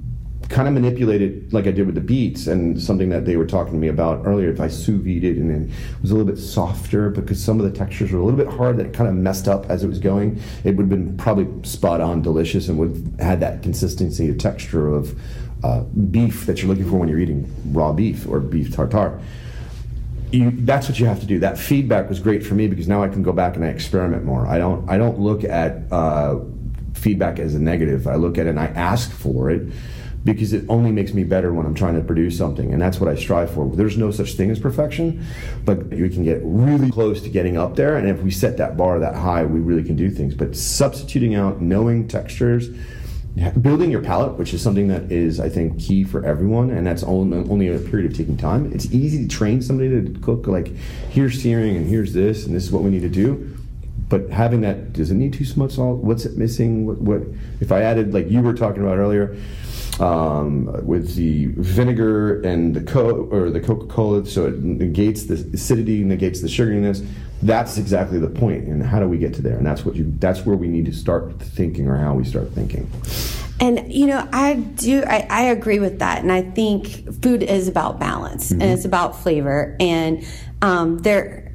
kind 0.52 0.68
of 0.68 0.74
manipulate 0.74 1.22
it 1.22 1.54
like 1.54 1.66
I 1.66 1.72
did 1.72 1.86
with 1.86 1.96
the 1.96 2.02
beets 2.02 2.48
and 2.48 2.80
something 2.80 3.10
that 3.10 3.26
they 3.26 3.38
were 3.38 3.46
talking 3.46 3.74
to 3.74 3.80
me 3.80 3.88
about 3.88 4.28
earlier. 4.28 4.52
If 4.52 4.60
I 4.60 4.68
sous 4.68 5.02
vide 5.02 5.24
it 5.24 5.38
and 5.38 5.70
it 5.70 5.76
was 6.02 6.12
a 6.12 6.16
little 6.16 6.32
bit 6.32 6.40
softer 6.40 7.10
because 7.10 7.42
some 7.42 7.60
of 7.60 7.72
the 7.72 7.78
textures 7.78 8.12
were 8.12 8.20
a 8.20 8.24
little 8.24 8.38
bit 8.38 8.54
hard 8.54 8.78
that 8.78 8.94
kind 8.94 9.10
of 9.10 9.16
messed 9.16 9.48
up 9.48 9.70
as 9.70 9.84
it 9.84 9.88
was 9.88 10.00
going, 10.00 10.42
it 10.64 10.76
would 10.76 10.84
have 10.84 10.90
been 10.90 11.18
probably 11.18 11.48
spot 11.68 12.02
on 12.02 12.22
delicious 12.22 12.68
and 12.68 12.78
would 12.78 12.90
have 12.90 13.20
had 13.20 13.40
that 13.40 13.64
consistency 13.64 14.30
of 14.30 14.38
texture 14.38 14.94
of 14.94 15.18
uh, 15.64 15.82
beef 15.82 16.46
that 16.46 16.62
you're 16.62 16.70
looking 16.70 16.90
for 16.90 16.98
when 16.98 17.08
you're 17.08 17.20
eating 17.20 17.52
raw 17.72 17.94
beef 17.94 18.28
or 18.28 18.40
beef 18.40 18.76
tartare. 18.76 19.20
You, 20.32 20.52
that's 20.52 20.88
what 20.88 21.00
you 21.00 21.06
have 21.06 21.20
to 21.22 21.26
do. 21.26 21.40
That 21.40 21.58
feedback 21.58 22.10
was 22.10 22.20
great 22.20 22.46
for 22.46 22.56
me 22.56 22.68
because 22.68 22.88
now 22.88 23.04
I 23.04 23.08
can 23.08 23.24
go 23.24 23.32
back 23.32 23.56
and 23.56 23.66
I 23.66 23.68
experiment 23.70 24.24
more. 24.24 24.48
I 24.48 24.58
don't 24.58 24.90
I 24.90 24.98
don't 24.98 25.20
look 25.20 25.44
at 25.44 25.92
uh, 25.92 26.40
feedback 26.94 27.40
as 27.40 27.54
a 27.54 27.60
negative. 27.60 28.08
I 28.08 28.16
look 28.16 28.38
at 28.38 28.48
it 28.48 28.52
and 28.52 28.60
I 28.60 28.68
ask 28.68 29.12
for 29.12 29.50
it 29.50 29.72
because 30.24 30.54
it 30.54 30.66
only 30.70 30.92
makes 30.92 31.14
me 31.14 31.24
better 31.24 31.54
when 31.54 31.66
I'm 31.66 31.74
trying 31.74 31.96
to 31.96 32.02
produce 32.02 32.38
something. 32.38 32.72
And 32.72 32.82
that's 32.82 33.00
what 33.00 33.10
I 33.10 33.16
strive 33.16 33.52
for. 33.52 33.68
There's 33.70 33.98
no 33.98 34.12
such 34.12 34.34
thing 34.34 34.52
as 34.52 34.60
perfection, 34.60 35.26
but 35.66 35.88
we 35.88 36.10
can 36.10 36.24
get 36.24 36.42
really 36.44 36.92
close 36.92 37.22
to 37.24 37.30
getting 37.30 37.58
up 37.58 37.76
there. 37.76 37.98
And 37.98 38.08
if 38.08 38.22
we 38.22 38.30
set 38.30 38.58
that 38.58 38.78
bar 38.78 39.00
that 39.00 39.16
high, 39.16 39.44
we 39.44 39.60
really 39.60 39.84
can 39.84 39.96
do 39.96 40.10
things. 40.12 40.36
But 40.36 40.56
substituting 40.56 41.34
out, 41.34 41.62
knowing 41.62 42.08
textures, 42.08 42.70
building 43.62 43.90
your 43.90 44.04
palate, 44.04 44.38
which 44.38 44.54
is 44.54 44.62
something 44.62 44.90
that 44.90 45.12
is, 45.12 45.40
I 45.40 45.50
think, 45.50 45.80
key 45.80 46.04
for 46.04 46.24
everyone, 46.24 46.70
and 46.70 46.86
that's 46.86 47.04
only, 47.04 47.38
only 47.50 47.68
a 47.70 47.80
period 47.80 48.12
of 48.12 48.16
taking 48.16 48.38
time. 48.38 48.72
It's 48.74 48.92
easy 48.92 49.28
to 49.28 49.28
train 49.28 49.62
somebody 49.62 49.90
to 49.90 50.20
cook, 50.20 50.46
like, 50.46 50.68
here's 51.10 51.42
searing 51.42 51.78
and 51.78 51.88
here's 51.88 52.14
this, 52.14 52.46
and 52.46 52.54
this 52.54 52.64
is 52.64 52.72
what 52.72 52.84
we 52.84 52.92
need 52.92 53.02
to 53.02 53.10
do 53.10 53.58
but 54.10 54.30
having 54.30 54.60
that 54.60 54.92
does 54.92 55.10
it 55.10 55.14
need 55.14 55.32
too 55.32 55.46
much 55.56 55.72
salt 55.72 56.04
what's 56.04 56.26
it 56.26 56.38
missing 56.38 56.86
what, 56.86 56.98
what 57.00 57.22
if 57.62 57.72
i 57.72 57.82
added 57.82 58.14
like 58.14 58.30
you 58.30 58.42
were 58.42 58.54
talking 58.54 58.84
about 58.84 58.98
earlier 58.98 59.38
um, 60.00 60.66
with 60.86 61.16
the 61.16 61.48
vinegar 61.58 62.42
and 62.42 62.76
the 62.76 62.82
co 62.82 63.28
or 63.32 63.50
the 63.50 63.60
Coca 63.60 63.88
Cola, 63.88 64.26
so 64.26 64.48
it 64.48 64.60
negates 64.60 65.24
the 65.24 65.36
acidity, 65.54 66.04
negates 66.04 66.42
the 66.42 66.48
sugariness. 66.48 67.06
That's 67.44 67.78
exactly 67.78 68.20
the 68.20 68.30
point. 68.30 68.68
And 68.68 68.84
how 68.84 69.00
do 69.00 69.08
we 69.08 69.18
get 69.18 69.34
to 69.36 69.42
there? 69.42 69.58
And 69.58 69.66
that's 69.66 69.86
what 69.86 69.96
you. 69.96 70.14
That's 70.20 70.46
where 70.46 70.56
we 70.56 70.68
need 70.68 70.86
to 70.86 70.94
start 70.94 71.40
thinking, 71.40 71.88
or 71.88 71.98
how 71.98 72.14
we 72.14 72.24
start 72.24 72.52
thinking. 72.52 72.90
And 73.60 73.94
you 73.94 74.08
know, 74.08 74.28
I 74.32 74.56
do. 74.56 75.04
I, 75.04 75.28
I 75.30 75.42
agree 75.44 75.80
with 75.80 76.00
that, 76.00 76.22
and 76.22 76.32
I 76.32 76.42
think 76.42 77.22
food 77.22 77.44
is 77.44 77.68
about 77.68 78.00
balance 78.00 78.52
mm-hmm. 78.52 78.62
and 78.62 78.72
it's 78.72 78.86
about 78.86 79.22
flavor. 79.22 79.76
And 79.80 80.26
um, 80.62 81.00
there, 81.00 81.54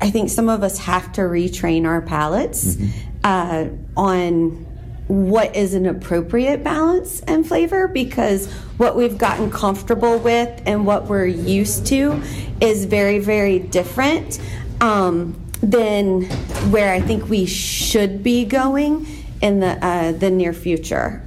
I 0.00 0.10
think 0.10 0.30
some 0.30 0.48
of 0.48 0.62
us 0.62 0.78
have 0.78 1.12
to 1.12 1.22
retrain 1.22 1.86
our 1.86 2.02
palates 2.02 2.76
mm-hmm. 2.76 2.90
uh, 3.24 4.00
on 4.00 4.66
what 5.10 5.56
is 5.56 5.74
an 5.74 5.86
appropriate 5.86 6.62
balance 6.62 7.18
and 7.22 7.44
flavor 7.44 7.88
because 7.88 8.46
what 8.76 8.94
we've 8.94 9.18
gotten 9.18 9.50
comfortable 9.50 10.18
with 10.20 10.62
and 10.66 10.86
what 10.86 11.06
we're 11.06 11.26
used 11.26 11.84
to 11.86 12.22
is 12.60 12.84
very, 12.84 13.18
very 13.18 13.58
different 13.58 14.40
um, 14.80 15.34
than 15.62 16.22
where 16.70 16.92
I 16.92 17.00
think 17.00 17.28
we 17.28 17.44
should 17.44 18.22
be 18.22 18.44
going 18.44 19.04
in 19.42 19.58
the 19.58 19.84
uh, 19.84 20.12
the 20.12 20.30
near 20.30 20.52
future. 20.52 21.26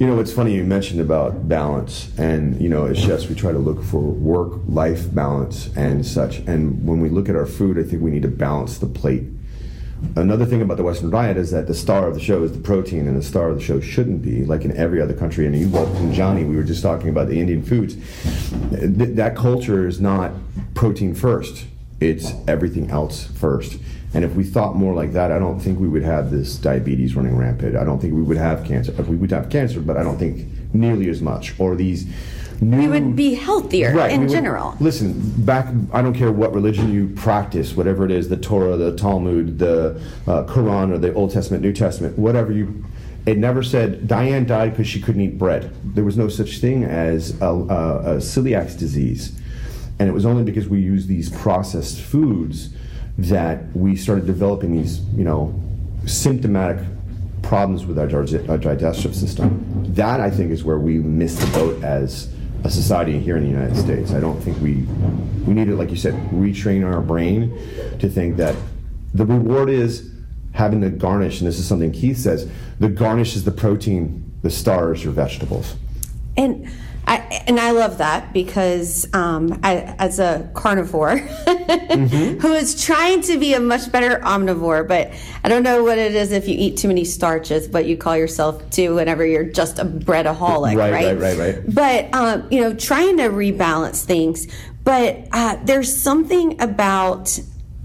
You 0.00 0.08
know, 0.08 0.18
it's 0.18 0.32
funny 0.32 0.54
you 0.54 0.64
mentioned 0.64 1.00
about 1.00 1.48
balance, 1.48 2.10
and 2.18 2.60
you 2.60 2.68
know, 2.68 2.86
as 2.86 2.98
chefs, 2.98 3.28
we 3.28 3.36
try 3.36 3.52
to 3.52 3.58
look 3.58 3.84
for 3.84 4.00
work-life 4.00 5.14
balance 5.14 5.70
and 5.76 6.04
such. 6.04 6.38
And 6.38 6.84
when 6.84 7.00
we 7.00 7.10
look 7.10 7.28
at 7.28 7.36
our 7.36 7.46
food, 7.46 7.78
I 7.78 7.84
think 7.84 8.02
we 8.02 8.10
need 8.10 8.22
to 8.22 8.28
balance 8.28 8.78
the 8.78 8.86
plate 8.86 9.24
Another 10.16 10.46
thing 10.46 10.62
about 10.62 10.76
the 10.76 10.82
Western 10.84 11.10
diet 11.10 11.36
is 11.36 11.50
that 11.50 11.66
the 11.66 11.74
star 11.74 12.06
of 12.06 12.14
the 12.14 12.20
show 12.20 12.42
is 12.42 12.52
the 12.52 12.60
protein, 12.60 13.08
and 13.08 13.16
the 13.16 13.22
star 13.22 13.48
of 13.48 13.56
the 13.56 13.62
show 13.62 13.80
shouldn't 13.80 14.22
be 14.22 14.44
like 14.44 14.64
in 14.64 14.76
every 14.76 15.00
other 15.00 15.14
country. 15.14 15.46
And 15.46 15.56
you, 15.56 15.76
and 15.76 16.14
Johnny, 16.14 16.44
we 16.44 16.56
were 16.56 16.62
just 16.62 16.82
talking 16.82 17.08
about 17.08 17.28
the 17.28 17.40
Indian 17.40 17.62
foods. 17.62 17.96
Th- 18.70 19.16
that 19.16 19.34
culture 19.36 19.88
is 19.88 20.00
not 20.00 20.32
protein 20.74 21.14
first; 21.14 21.66
it's 22.00 22.32
everything 22.46 22.90
else 22.90 23.24
first. 23.24 23.78
And 24.14 24.24
if 24.24 24.34
we 24.36 24.44
thought 24.44 24.76
more 24.76 24.94
like 24.94 25.12
that, 25.14 25.32
I 25.32 25.40
don't 25.40 25.58
think 25.58 25.80
we 25.80 25.88
would 25.88 26.04
have 26.04 26.30
this 26.30 26.56
diabetes 26.56 27.16
running 27.16 27.36
rampant. 27.36 27.76
I 27.76 27.82
don't 27.82 27.98
think 27.98 28.14
we 28.14 28.22
would 28.22 28.36
have 28.36 28.64
cancer. 28.64 28.92
We 29.02 29.16
would 29.16 29.32
have 29.32 29.50
cancer, 29.50 29.80
but 29.80 29.96
I 29.96 30.04
don't 30.04 30.18
think 30.18 30.46
nearly 30.72 31.08
as 31.08 31.20
much. 31.20 31.58
Or 31.58 31.74
these 31.74 32.06
new. 32.60 32.78
We 32.78 32.88
would 32.88 33.16
be 33.16 33.34
healthier 33.34 33.92
Right, 33.94 34.10
in 34.12 34.20
would- 34.22 34.30
general. 34.30 34.74
listen, 34.80 35.14
back. 35.38 35.68
I 35.92 36.02
don't 36.02 36.14
care 36.14 36.32
what 36.32 36.54
religion 36.54 36.92
you 36.92 37.08
practice, 37.08 37.76
whatever 37.76 38.04
it 38.04 38.10
is, 38.10 38.28
the 38.28 38.36
Torah, 38.36 38.76
the 38.76 38.94
Talmud, 38.96 39.58
the 39.58 40.00
uh, 40.26 40.44
Quran, 40.44 40.92
or 40.92 40.98
the 40.98 41.12
Old 41.14 41.32
Testament, 41.32 41.62
New 41.62 41.72
Testament, 41.72 42.18
whatever 42.18 42.52
you. 42.52 42.84
It 43.26 43.38
never 43.38 43.62
said 43.62 44.06
Diane 44.06 44.44
died 44.44 44.72
because 44.72 44.86
she 44.86 45.00
couldn't 45.00 45.22
eat 45.22 45.38
bread. 45.38 45.70
There 45.94 46.04
was 46.04 46.18
no 46.18 46.28
such 46.28 46.58
thing 46.58 46.84
as 46.84 47.40
a, 47.40 47.46
a, 47.46 47.54
a 47.54 48.16
celiac 48.18 48.78
disease, 48.78 49.32
and 49.98 50.08
it 50.08 50.12
was 50.12 50.26
only 50.26 50.42
because 50.42 50.68
we 50.68 50.80
used 50.80 51.08
these 51.08 51.30
processed 51.30 52.00
foods 52.02 52.70
that 53.16 53.74
we 53.74 53.96
started 53.96 54.26
developing 54.26 54.72
these, 54.76 55.00
you 55.16 55.24
know, 55.24 55.54
symptomatic 56.04 56.84
problems 57.42 57.86
with 57.86 57.98
our, 57.98 58.08
our 58.50 58.58
digestive 58.58 59.14
system. 59.14 59.64
That 59.94 60.20
I 60.20 60.30
think 60.30 60.50
is 60.50 60.64
where 60.64 60.78
we 60.78 60.98
missed 60.98 61.40
the 61.40 61.46
boat 61.58 61.82
as 61.82 62.33
a 62.64 62.70
society 62.70 63.18
here 63.18 63.36
in 63.36 63.44
the 63.44 63.50
United 63.50 63.76
States. 63.76 64.12
I 64.12 64.20
don't 64.20 64.40
think 64.40 64.60
we 64.60 64.86
we 65.46 65.52
need 65.52 65.66
to, 65.66 65.76
like 65.76 65.90
you 65.90 65.96
said, 65.96 66.14
retrain 66.30 66.84
our 66.84 67.00
brain 67.00 67.50
to 67.98 68.08
think 68.08 68.38
that 68.38 68.56
the 69.12 69.26
reward 69.26 69.68
is 69.68 70.10
having 70.52 70.80
the 70.80 70.90
garnish, 70.90 71.40
and 71.40 71.48
this 71.48 71.58
is 71.58 71.66
something 71.66 71.92
Keith 71.92 72.16
says. 72.16 72.50
The 72.80 72.88
garnish 72.88 73.36
is 73.36 73.44
the 73.44 73.50
protein, 73.50 74.32
the 74.42 74.50
stars 74.50 75.04
your 75.04 75.12
vegetables. 75.12 75.76
And 76.36 76.68
I 77.06 77.16
and 77.46 77.60
I 77.60 77.72
love 77.72 77.98
that 77.98 78.32
because 78.32 79.06
um, 79.12 79.60
I, 79.62 79.94
as 79.98 80.18
a 80.18 80.50
carnivore 80.54 81.18
who 81.18 82.52
is 82.54 82.82
trying 82.82 83.20
to 83.22 83.38
be 83.38 83.54
a 83.54 83.60
much 83.60 83.92
better 83.92 84.20
omnivore, 84.20 84.88
but 84.88 85.12
I 85.42 85.48
don't 85.48 85.62
know 85.62 85.84
what 85.84 85.98
it 85.98 86.14
is 86.14 86.32
if 86.32 86.48
you 86.48 86.54
eat 86.58 86.78
too 86.78 86.88
many 86.88 87.04
starches, 87.04 87.68
but 87.68 87.86
you 87.86 87.96
call 87.96 88.16
yourself 88.16 88.70
to 88.70 88.94
whenever 88.94 89.26
you're 89.26 89.44
just 89.44 89.78
a 89.78 89.84
breadaholic, 89.84 90.76
Right, 90.76 90.92
right? 90.92 91.18
right, 91.18 91.36
right, 91.36 91.38
right. 91.38 91.74
But 91.74 92.14
um, 92.14 92.48
you 92.50 92.60
know, 92.60 92.74
trying 92.74 93.18
to 93.18 93.24
rebalance 93.24 94.04
things. 94.04 94.46
But 94.82 95.28
uh, 95.32 95.56
there's 95.64 95.94
something 95.94 96.60
about 96.60 97.38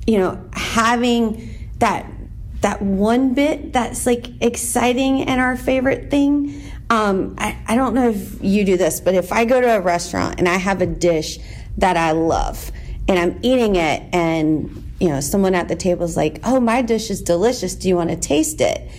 you 0.07 0.17
know 0.17 0.49
having 0.53 1.69
that 1.79 2.05
that 2.61 2.81
one 2.81 3.33
bit 3.33 3.71
that's 3.73 4.05
like 4.05 4.27
exciting 4.41 5.23
and 5.23 5.39
our 5.39 5.55
favorite 5.55 6.09
thing. 6.09 6.61
Um, 6.89 7.35
I, 7.37 7.57
I 7.67 7.75
don't 7.75 7.93
know 7.93 8.09
if 8.09 8.41
you 8.41 8.65
do 8.65 8.75
this, 8.75 8.99
but 8.99 9.13
if 9.13 9.31
I 9.31 9.45
go 9.45 9.61
to 9.61 9.77
a 9.77 9.81
restaurant 9.81 10.39
and 10.39 10.49
I 10.49 10.57
have 10.57 10.81
a 10.81 10.87
dish 10.87 11.37
that 11.77 11.97
I 11.97 12.11
love 12.11 12.71
and 13.07 13.19
I'm 13.19 13.39
eating 13.43 13.75
it 13.75 14.03
and 14.13 14.91
you 14.99 15.09
know 15.09 15.19
someone 15.19 15.55
at 15.55 15.67
the 15.67 15.75
table 15.75 16.03
is 16.03 16.17
like, 16.17 16.39
"Oh, 16.43 16.59
my 16.59 16.81
dish 16.81 17.09
is 17.09 17.21
delicious. 17.21 17.75
Do 17.75 17.87
you 17.87 17.95
want 17.95 18.09
to 18.09 18.15
taste 18.15 18.59
it?" 18.59 18.89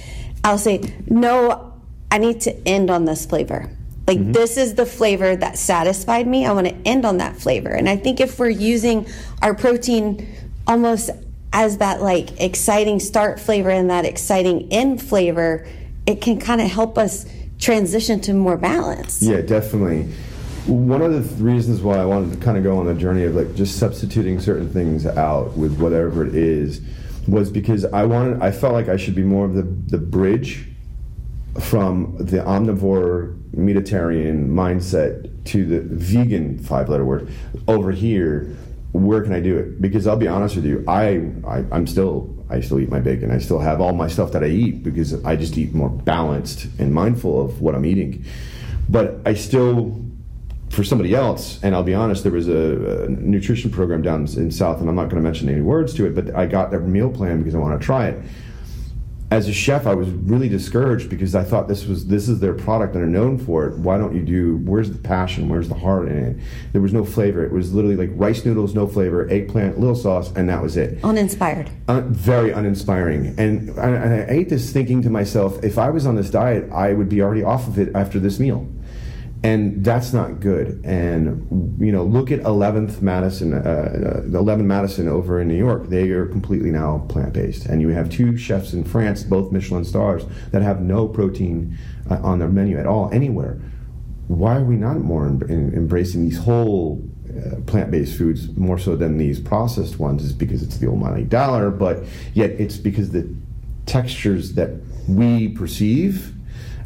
I'll 0.45 0.59
say, 0.59 0.81
"No, 1.07 1.73
I 2.11 2.19
need 2.19 2.41
to 2.43 2.69
end 2.69 2.91
on 2.91 3.05
this 3.05 3.27
flavor." 3.27 3.71
Like 4.07 4.33
this 4.33 4.57
is 4.57 4.75
the 4.75 4.87
flavor 4.87 5.37
that 5.37 5.57
satisfied 5.57 6.27
me. 6.27 6.45
I 6.45 6.53
want 6.53 6.69
to 6.69 6.75
end 6.85 7.05
on 7.05 7.19
that 7.19 7.37
flavor. 7.37 7.71
And 7.71 7.89
I 7.89 7.97
think 7.97 8.19
if 8.19 8.41
we're 8.41 8.49
using 8.49 9.07
our 9.41 9.55
protein 9.55 10.27
almost 10.67 11.11
as 11.53 11.79
that 11.79 12.03
like 12.03 12.41
exciting 12.41 12.99
start 12.99 13.39
flavor 13.39 13.71
and 13.71 13.91
that 13.91 14.05
exciting 14.05 14.73
end 14.73 15.01
flavor, 15.01 15.65
it 16.07 16.21
can 16.21 16.41
kind 16.41 16.61
of 16.61 16.69
help 16.69 16.99
us 16.99 17.25
transition 17.61 18.21
to 18.23 18.35
more 18.35 18.57
balance. 18.57 19.23
Yeah, 19.23 19.41
definitely. 19.43 20.13
One 20.67 21.03
of 21.03 21.13
the 21.13 21.27
th- 21.27 21.41
reasons 21.41 21.81
why 21.81 21.97
I 21.99 22.05
wanted 22.05 22.33
to 22.33 22.45
kind 22.45 22.57
of 22.57 22.65
go 22.65 22.79
on 22.79 22.87
the 22.87 22.95
journey 22.95 23.25
of 23.25 23.35
like 23.35 23.55
just 23.55 23.79
substituting 23.79 24.41
certain 24.41 24.71
things 24.71 25.07
out 25.07 25.57
with 25.57 25.79
whatever 25.79 26.25
it 26.25 26.35
is 26.35 26.81
was 27.27 27.51
because 27.51 27.85
I 27.87 28.05
wanted, 28.05 28.43
I 28.43 28.51
felt 28.51 28.73
like 28.73 28.89
I 28.89 28.97
should 28.97 29.15
be 29.15 29.23
more 29.23 29.45
of 29.45 29.55
the, 29.55 29.63
the 29.63 29.99
bridge 29.99 30.67
from 31.59 32.17
the 32.19 32.39
omnivore 32.39 33.37
meatitarian 33.53 34.49
mindset 34.49 35.45
to 35.45 35.67
the 35.67 35.81
vegan 35.81 36.59
five 36.59 36.89
letter 36.89 37.05
word 37.05 37.29
over 37.67 37.91
here 37.91 38.57
where 38.93 39.21
can 39.21 39.33
i 39.33 39.41
do 39.41 39.59
it 39.59 39.83
because 39.83 40.07
i'll 40.07 40.17
be 40.17 40.29
honest 40.29 40.55
with 40.55 40.65
you 40.65 40.85
I, 40.87 41.31
I 41.45 41.65
i'm 41.73 41.89
still 41.89 42.40
i 42.51 42.61
still 42.61 42.81
eat 42.81 42.91
my 42.91 43.01
bacon 43.01 43.31
i 43.31 43.39
still 43.39 43.59
have 43.59 43.81
all 43.81 43.93
my 43.93 44.09
stuff 44.09 44.33
that 44.33 44.45
i 44.45 44.49
eat 44.49 44.83
because 44.83 45.25
i 45.25 45.35
just 45.37 45.57
eat 45.57 45.75
more 45.75 45.89
balanced 45.89 46.67
and 46.79 46.93
mindful 46.93 47.41
of 47.45 47.61
what 47.61 47.75
i'm 47.75 47.85
eating 47.85 48.25
but 48.89 49.19
i 49.25 49.35
still 49.35 50.05
for 50.71 50.85
somebody 50.85 51.15
else, 51.15 51.59
and 51.65 51.75
I'll 51.75 51.83
be 51.83 51.95
honest, 51.95 52.23
there 52.23 52.33
was 52.33 52.49
a, 52.49 53.05
a 53.05 53.09
nutrition 53.09 53.71
program 53.71 54.03
down 54.03 54.29
in 54.37 54.51
South, 54.53 54.81
and 54.81 54.89
I'm 54.89 54.95
not 54.95 55.09
going 55.09 55.17
to 55.17 55.23
mention 55.23 55.49
any 55.49 55.61
words 55.61 55.93
to 55.95 56.07
it, 56.07 56.15
but 56.15 56.35
I 56.35 56.47
got 56.47 56.71
their 56.71 56.81
meal 56.81 57.11
plan 57.11 57.39
because 57.39 57.57
I 57.57 57.59
want 57.59 57.79
to 57.79 57.85
try 57.85 58.07
it. 58.07 58.23
As 59.31 59.47
a 59.47 59.53
chef, 59.53 59.87
I 59.87 59.95
was 59.95 60.09
really 60.11 60.49
discouraged 60.49 61.09
because 61.09 61.37
I 61.37 61.45
thought 61.45 61.69
this 61.69 61.87
was 61.87 62.07
this 62.09 62.29
is 62.29 62.41
their 62.41 62.53
product 62.53 62.95
and 62.97 63.03
they're 63.05 63.09
known 63.23 63.39
for 63.39 63.65
it. 63.69 63.79
Why 63.79 63.97
don't 63.97 64.13
you 64.13 64.23
do? 64.23 64.57
Where's 64.65 64.91
the 64.91 64.99
passion? 64.99 65.49
Where's 65.49 65.69
the 65.69 65.77
heart 65.77 66.09
in 66.09 66.19
it? 66.19 66.37
There 66.73 66.83
was 66.83 66.93
no 66.93 67.05
flavor. 67.05 67.45
It 67.45 67.53
was 67.53 67.73
literally 67.73 67.95
like 67.95 68.11
rice 68.15 68.45
noodles, 68.45 68.75
no 68.75 68.89
flavor, 68.89 69.31
eggplant, 69.31 69.79
little 69.79 69.95
sauce, 69.95 70.33
and 70.35 70.49
that 70.49 70.61
was 70.61 70.77
it 70.77 70.99
Uninspired. 71.05 71.71
un- 71.87 72.13
very 72.13 72.51
uninspiring. 72.51 73.35
And 73.39 73.71
I, 73.79 73.89
and 73.91 74.15
I 74.15 74.27
ate 74.35 74.49
this 74.49 74.73
thinking 74.73 75.01
to 75.03 75.11
myself, 75.11 75.63
if 75.63 75.79
I 75.79 75.91
was 75.91 76.07
on 76.07 76.17
this 76.17 76.29
diet, 76.31 76.69
I 76.73 76.93
would 76.93 77.09
be 77.09 77.23
already 77.23 77.45
off 77.45 77.69
of 77.69 77.79
it 77.79 77.95
after 77.95 78.19
this 78.19 78.41
meal. 78.41 78.67
And 79.43 79.83
that's 79.83 80.13
not 80.13 80.41
good. 80.41 80.83
And, 80.85 81.79
you 81.81 81.93
know, 81.93 82.05
look 82.05 82.31
at 82.31 82.41
11th 82.41 83.01
Madison, 83.01 83.55
uh, 83.55 83.57
uh, 83.57 84.21
the 84.27 84.39
11 84.39 84.67
Madison 84.67 85.09
over 85.09 85.41
in 85.41 85.49
New 85.49 85.57
York. 85.57 85.89
They 85.89 86.11
are 86.11 86.27
completely 86.27 86.71
now 86.71 87.07
plant 87.09 87.33
based. 87.33 87.65
And 87.65 87.81
you 87.81 87.89
have 87.89 88.11
two 88.11 88.37
chefs 88.37 88.75
in 88.75 88.85
France, 88.85 89.23
both 89.23 89.51
Michelin 89.51 89.85
stars, 89.85 90.25
that 90.53 90.61
have 90.61 90.83
no 90.83 91.09
protein 91.09 91.79
uh, 92.11 92.19
on 92.23 92.39
their 92.39 92.49
menu 92.49 92.79
at 92.79 92.87
all, 92.87 93.09
anywhere 93.13 93.59
why 94.31 94.57
are 94.57 94.65
we 94.65 94.77
not 94.77 94.99
more 94.99 95.27
em- 95.27 95.73
embracing 95.75 96.23
these 96.23 96.39
whole 96.39 97.03
uh, 97.29 97.57
plant-based 97.67 98.17
foods 98.17 98.57
more 98.57 98.79
so 98.79 98.95
than 98.95 99.19
these 99.19 99.41
processed 99.41 99.99
ones 99.99 100.23
is 100.23 100.33
because 100.33 100.63
it's 100.63 100.79
the 100.79 100.87
almighty 100.87 101.25
dollar 101.25 101.69
but 101.69 102.05
yet 102.33 102.51
it's 102.51 102.77
because 102.77 103.11
the 103.11 103.29
textures 103.87 104.53
that 104.55 104.71
we 105.09 105.49
perceive 105.49 106.33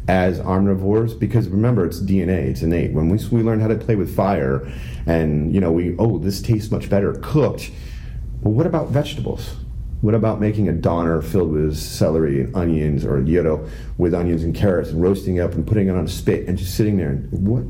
as 0.07 0.39
omnivores 0.39 1.17
because 1.17 1.47
remember 1.47 1.85
it's 1.85 1.99
dna 1.99 2.29
it's 2.29 2.61
innate. 2.61 2.91
When 2.91 3.09
we, 3.09 3.17
we 3.31 3.41
learn 3.41 3.59
how 3.59 3.67
to 3.67 3.75
play 3.75 3.95
with 3.95 4.15
fire 4.15 4.71
and 5.05 5.53
you 5.53 5.59
know 5.59 5.71
we 5.71 5.95
oh 5.97 6.19
this 6.19 6.41
tastes 6.41 6.71
much 6.71 6.89
better 6.89 7.13
cooked. 7.21 7.71
Well 8.41 8.53
what 8.53 8.67
about 8.67 8.89
vegetables? 8.89 9.55
What 10.01 10.13
about 10.13 10.39
making 10.39 10.69
a 10.69 10.73
doner 10.73 11.21
filled 11.21 11.51
with 11.51 11.77
celery 11.77 12.41
and 12.41 12.55
onions 12.55 13.03
or 13.03 13.21
gyro 13.21 13.67
with 13.97 14.13
onions 14.13 14.43
and 14.43 14.53
carrots 14.53 14.91
and 14.91 15.01
roasting 15.01 15.37
it 15.37 15.39
up 15.39 15.53
and 15.53 15.65
putting 15.65 15.87
it 15.87 15.95
on 15.95 16.05
a 16.05 16.09
spit 16.09 16.47
and 16.47 16.57
just 16.57 16.75
sitting 16.75 16.97
there? 16.97 17.09
And 17.09 17.47
what? 17.47 17.63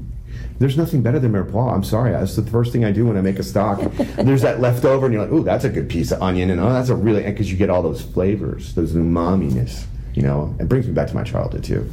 There's 0.59 0.77
nothing 0.77 1.01
better 1.01 1.19
than 1.19 1.31
mirepoix. 1.31 1.73
I'm 1.73 1.83
sorry, 1.83 2.11
that's 2.11 2.35
the 2.35 2.41
first 2.43 2.71
thing 2.71 2.83
I 2.83 2.91
do 2.91 3.05
when 3.05 3.17
I 3.17 3.21
make 3.21 3.39
a 3.39 3.43
stock. 3.43 3.79
There's 4.17 4.41
that 4.41 4.59
leftover, 4.59 5.05
and 5.05 5.13
you're 5.13 5.23
like, 5.23 5.31
"Ooh, 5.31 5.43
that's 5.43 5.65
a 5.65 5.69
good 5.69 5.89
piece 5.89 6.11
of 6.11 6.21
onion," 6.21 6.49
and 6.49 6.59
oh, 6.59 6.71
that's 6.71 6.89
a 6.89 6.95
really 6.95 7.23
because 7.23 7.51
you 7.51 7.57
get 7.57 7.69
all 7.69 7.81
those 7.81 8.01
flavors, 8.01 8.73
those 8.73 8.93
umami-ness. 8.93 9.87
You 10.15 10.21
know, 10.21 10.55
it 10.59 10.69
brings 10.69 10.87
me 10.87 10.93
back 10.93 11.09
to 11.09 11.15
my 11.15 11.23
childhood 11.23 11.63
too. 11.63 11.91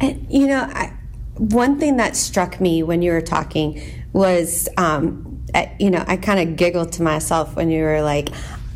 And 0.00 0.26
you 0.30 0.46
know, 0.46 0.60
I, 0.60 0.92
one 1.36 1.80
thing 1.80 1.96
that 1.96 2.16
struck 2.16 2.60
me 2.60 2.82
when 2.82 3.00
you 3.00 3.12
were 3.12 3.22
talking 3.22 3.82
was, 4.12 4.68
um, 4.76 5.42
you 5.80 5.90
know, 5.90 6.04
I 6.06 6.18
kind 6.18 6.48
of 6.48 6.56
giggled 6.56 6.92
to 6.92 7.02
myself 7.02 7.56
when 7.56 7.70
you 7.70 7.82
were 7.82 8.02
like, 8.02 8.28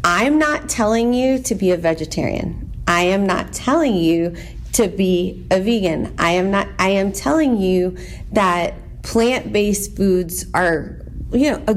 "I'm 0.03 0.39
not 0.39 0.69
telling 0.69 1.13
you 1.13 1.39
to 1.41 1.55
be 1.55 1.73
a 1.73 1.77
vegetarian. 1.77 2.73
I 2.89 3.03
am 3.03 3.27
not 3.27 3.53
telling 3.53 3.95
you 3.95 4.35
to 4.73 4.89
be 4.89 5.47
a 5.51 5.61
vegan. 5.61 6.15
I 6.19 6.33
am 6.33 6.51
not. 6.51 6.67
I 6.79 6.91
am 6.91 7.13
telling 7.13 7.59
you 7.59 7.97
that 8.33 9.03
plant-based 9.03 9.97
foods 9.97 10.47
are." 10.55 11.03
you 11.33 11.51
know 11.51 11.63
a, 11.67 11.77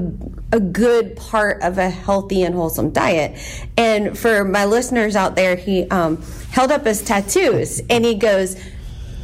a 0.51 0.59
good 0.59 1.15
part 1.15 1.61
of 1.61 1.77
a 1.77 1.89
healthy 1.89 2.43
and 2.43 2.55
wholesome 2.55 2.89
diet 2.89 3.39
and 3.77 4.17
for 4.17 4.43
my 4.43 4.65
listeners 4.65 5.15
out 5.15 5.35
there 5.35 5.55
he 5.55 5.87
um, 5.89 6.21
held 6.51 6.71
up 6.71 6.85
his 6.85 7.03
tattoos 7.03 7.81
and 7.89 8.03
he 8.03 8.15
goes 8.15 8.55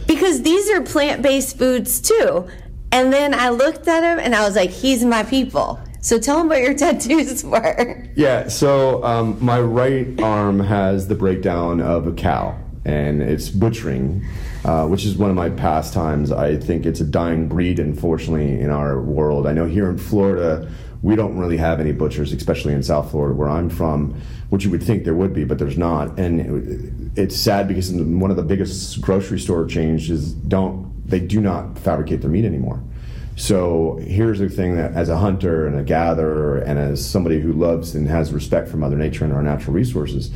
because 0.08 0.44
these 0.44 0.70
are 0.70 0.82
plant-based 0.82 1.58
foods 1.58 2.00
too 2.00 2.48
and 2.92 3.12
then 3.12 3.34
i 3.34 3.50
looked 3.50 3.88
at 3.88 4.04
him 4.04 4.20
and 4.20 4.36
i 4.36 4.46
was 4.46 4.56
like 4.56 4.70
he's 4.70 5.04
my 5.04 5.24
people 5.24 5.80
so 6.06 6.20
tell 6.20 6.40
him 6.40 6.50
what 6.50 6.62
your 6.62 6.74
tattoos 6.78 7.44
were 7.44 8.06
Yeah, 8.16 8.48
so 8.48 9.04
um, 9.04 9.44
my 9.44 9.60
right 9.60 10.22
arm 10.22 10.60
has 10.60 11.08
the 11.08 11.16
breakdown 11.16 11.82
of 11.82 12.06
a 12.06 12.14
cow, 12.14 12.56
and 12.86 13.24
it's 13.24 13.50
butchering, 13.50 14.24
uh, 14.64 14.86
which 14.86 15.04
is 15.04 15.18
one 15.18 15.32
of 15.32 15.36
my 15.36 15.50
pastimes. 15.50 16.32
I 16.32 16.58
think 16.58 16.86
it's 16.86 17.02
a 17.02 17.06
dying 17.06 17.48
breed, 17.48 17.80
unfortunately, 17.80 18.60
in 18.62 18.70
our 18.70 19.02
world. 19.02 19.48
I 19.48 19.54
know 19.54 19.66
here 19.66 19.90
in 19.90 19.98
Florida, 19.98 20.72
we 21.02 21.16
don't 21.16 21.38
really 21.38 21.58
have 21.58 21.80
any 21.80 21.92
butchers, 21.92 22.32
especially 22.32 22.74
in 22.74 22.84
South 22.84 23.12
Florida, 23.12 23.36
where 23.36 23.50
I'm 23.50 23.70
from, 23.70 24.20
which 24.50 24.64
you 24.64 24.72
would 24.72 24.84
think 24.84 25.04
there 25.04 25.14
would 25.14 25.34
be, 25.34 25.44
but 25.44 25.60
there's 25.60 25.78
not. 25.78 26.18
And 26.20 27.12
it's 27.18 27.36
sad 27.36 27.68
because 27.68 27.92
one 27.92 28.32
of 28.32 28.38
the 28.38 28.44
biggest 28.44 29.02
grocery 29.02 29.40
store 29.40 29.66
chains 29.66 30.10
is 30.10 30.34
don't 30.34 30.94
they 31.08 31.20
do 31.20 31.40
not 31.40 31.78
fabricate 31.78 32.22
their 32.22 32.30
meat 32.30 32.46
anymore. 32.46 32.82
So 33.36 34.00
here's 34.02 34.40
the 34.40 34.50
thing 34.50 34.78
that 34.78 34.94
as 34.94 35.10
a 35.10 35.18
hunter 35.18 35.68
and 35.68 35.78
a 35.78 35.84
gatherer 35.84 36.60
and 36.60 36.80
as 36.80 37.06
somebody 37.06 37.42
who 37.42 37.52
loves 37.52 37.94
and 37.94 38.08
has 38.08 38.32
respect 38.32 38.70
for 38.70 38.78
Mother 38.78 38.96
Nature 38.96 39.26
and 39.26 39.34
our 39.34 39.44
natural 39.44 39.74
resources, 39.74 40.32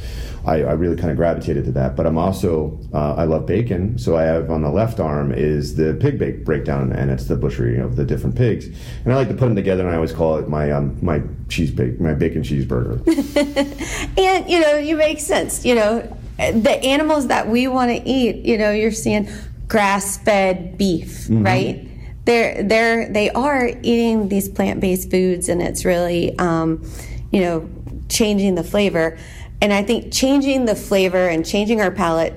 I, 0.46 0.64
I 0.64 0.74
really 0.74 0.98
kind 0.98 1.10
of 1.10 1.16
gravitated 1.16 1.66
to 1.66 1.72
that. 1.74 1.96
But 1.96 2.06
I'm 2.06 2.18
also 2.18 2.78
uh, 2.94 3.16
I 3.16 3.24
love 3.24 3.46
bacon, 3.46 3.98
so 3.98 4.18
I 4.18 4.24
have 4.24 4.52
on 4.52 4.62
the 4.62 4.70
left 4.70 5.00
arm 5.00 5.32
is 5.32 5.76
the 5.76 5.98
pig 6.00 6.20
bake 6.20 6.44
breakdown, 6.44 6.92
and 6.92 7.10
it's 7.10 7.26
the 7.26 7.38
butchery 7.38 7.80
of 7.80 7.96
the 7.96 8.04
different 8.04 8.36
pigs. 8.36 8.68
And 8.68 9.14
I 9.14 9.16
like 9.16 9.30
to 9.30 9.34
put 9.34 9.46
them 9.46 9.56
together, 9.56 9.84
and 9.84 9.92
I 9.92 9.96
always 9.96 10.14
call 10.14 10.38
it 10.38 10.50
my 10.50 10.72
um, 10.72 10.98
my 11.02 11.22
cheese 11.48 11.72
bake 11.72 12.02
my 12.02 12.14
bacon 12.14 12.42
cheeseburger. 12.42 13.00
and 14.18 14.50
you 14.50 14.60
know, 14.60 14.78
you 14.78 14.98
make 14.98 15.20
sense. 15.20 15.66
You 15.66 15.76
know, 15.76 16.18
the 16.38 16.80
animals 16.84 17.28
that 17.28 17.48
we 17.48 17.68
want 17.68 17.92
to 17.92 18.10
eat. 18.10 18.46
You 18.46 18.58
know, 18.58 18.72
you're 18.72 18.92
seeing 18.92 19.30
grass 19.68 20.18
fed 20.18 20.78
beef, 20.78 21.28
mm-hmm. 21.28 21.46
right? 21.46 21.86
They're 22.26 22.64
they're 22.64 23.10
they 23.10 23.30
are 23.32 23.68
eating 23.68 24.30
these 24.30 24.50
plant 24.50 24.80
based 24.80 25.10
foods, 25.10 25.50
and 25.50 25.62
it's 25.62 25.86
really 25.86 26.38
um, 26.38 26.84
you 27.32 27.42
know 27.42 27.70
changing 28.10 28.56
the 28.56 28.64
flavor. 28.64 29.18
And 29.62 29.74
I 29.74 29.84
think 29.84 30.14
changing 30.14 30.66
the 30.66 30.76
flavor 30.76 31.28
and 31.28 31.46
changing 31.46 31.82
our 31.82 31.92
palate 31.92 32.34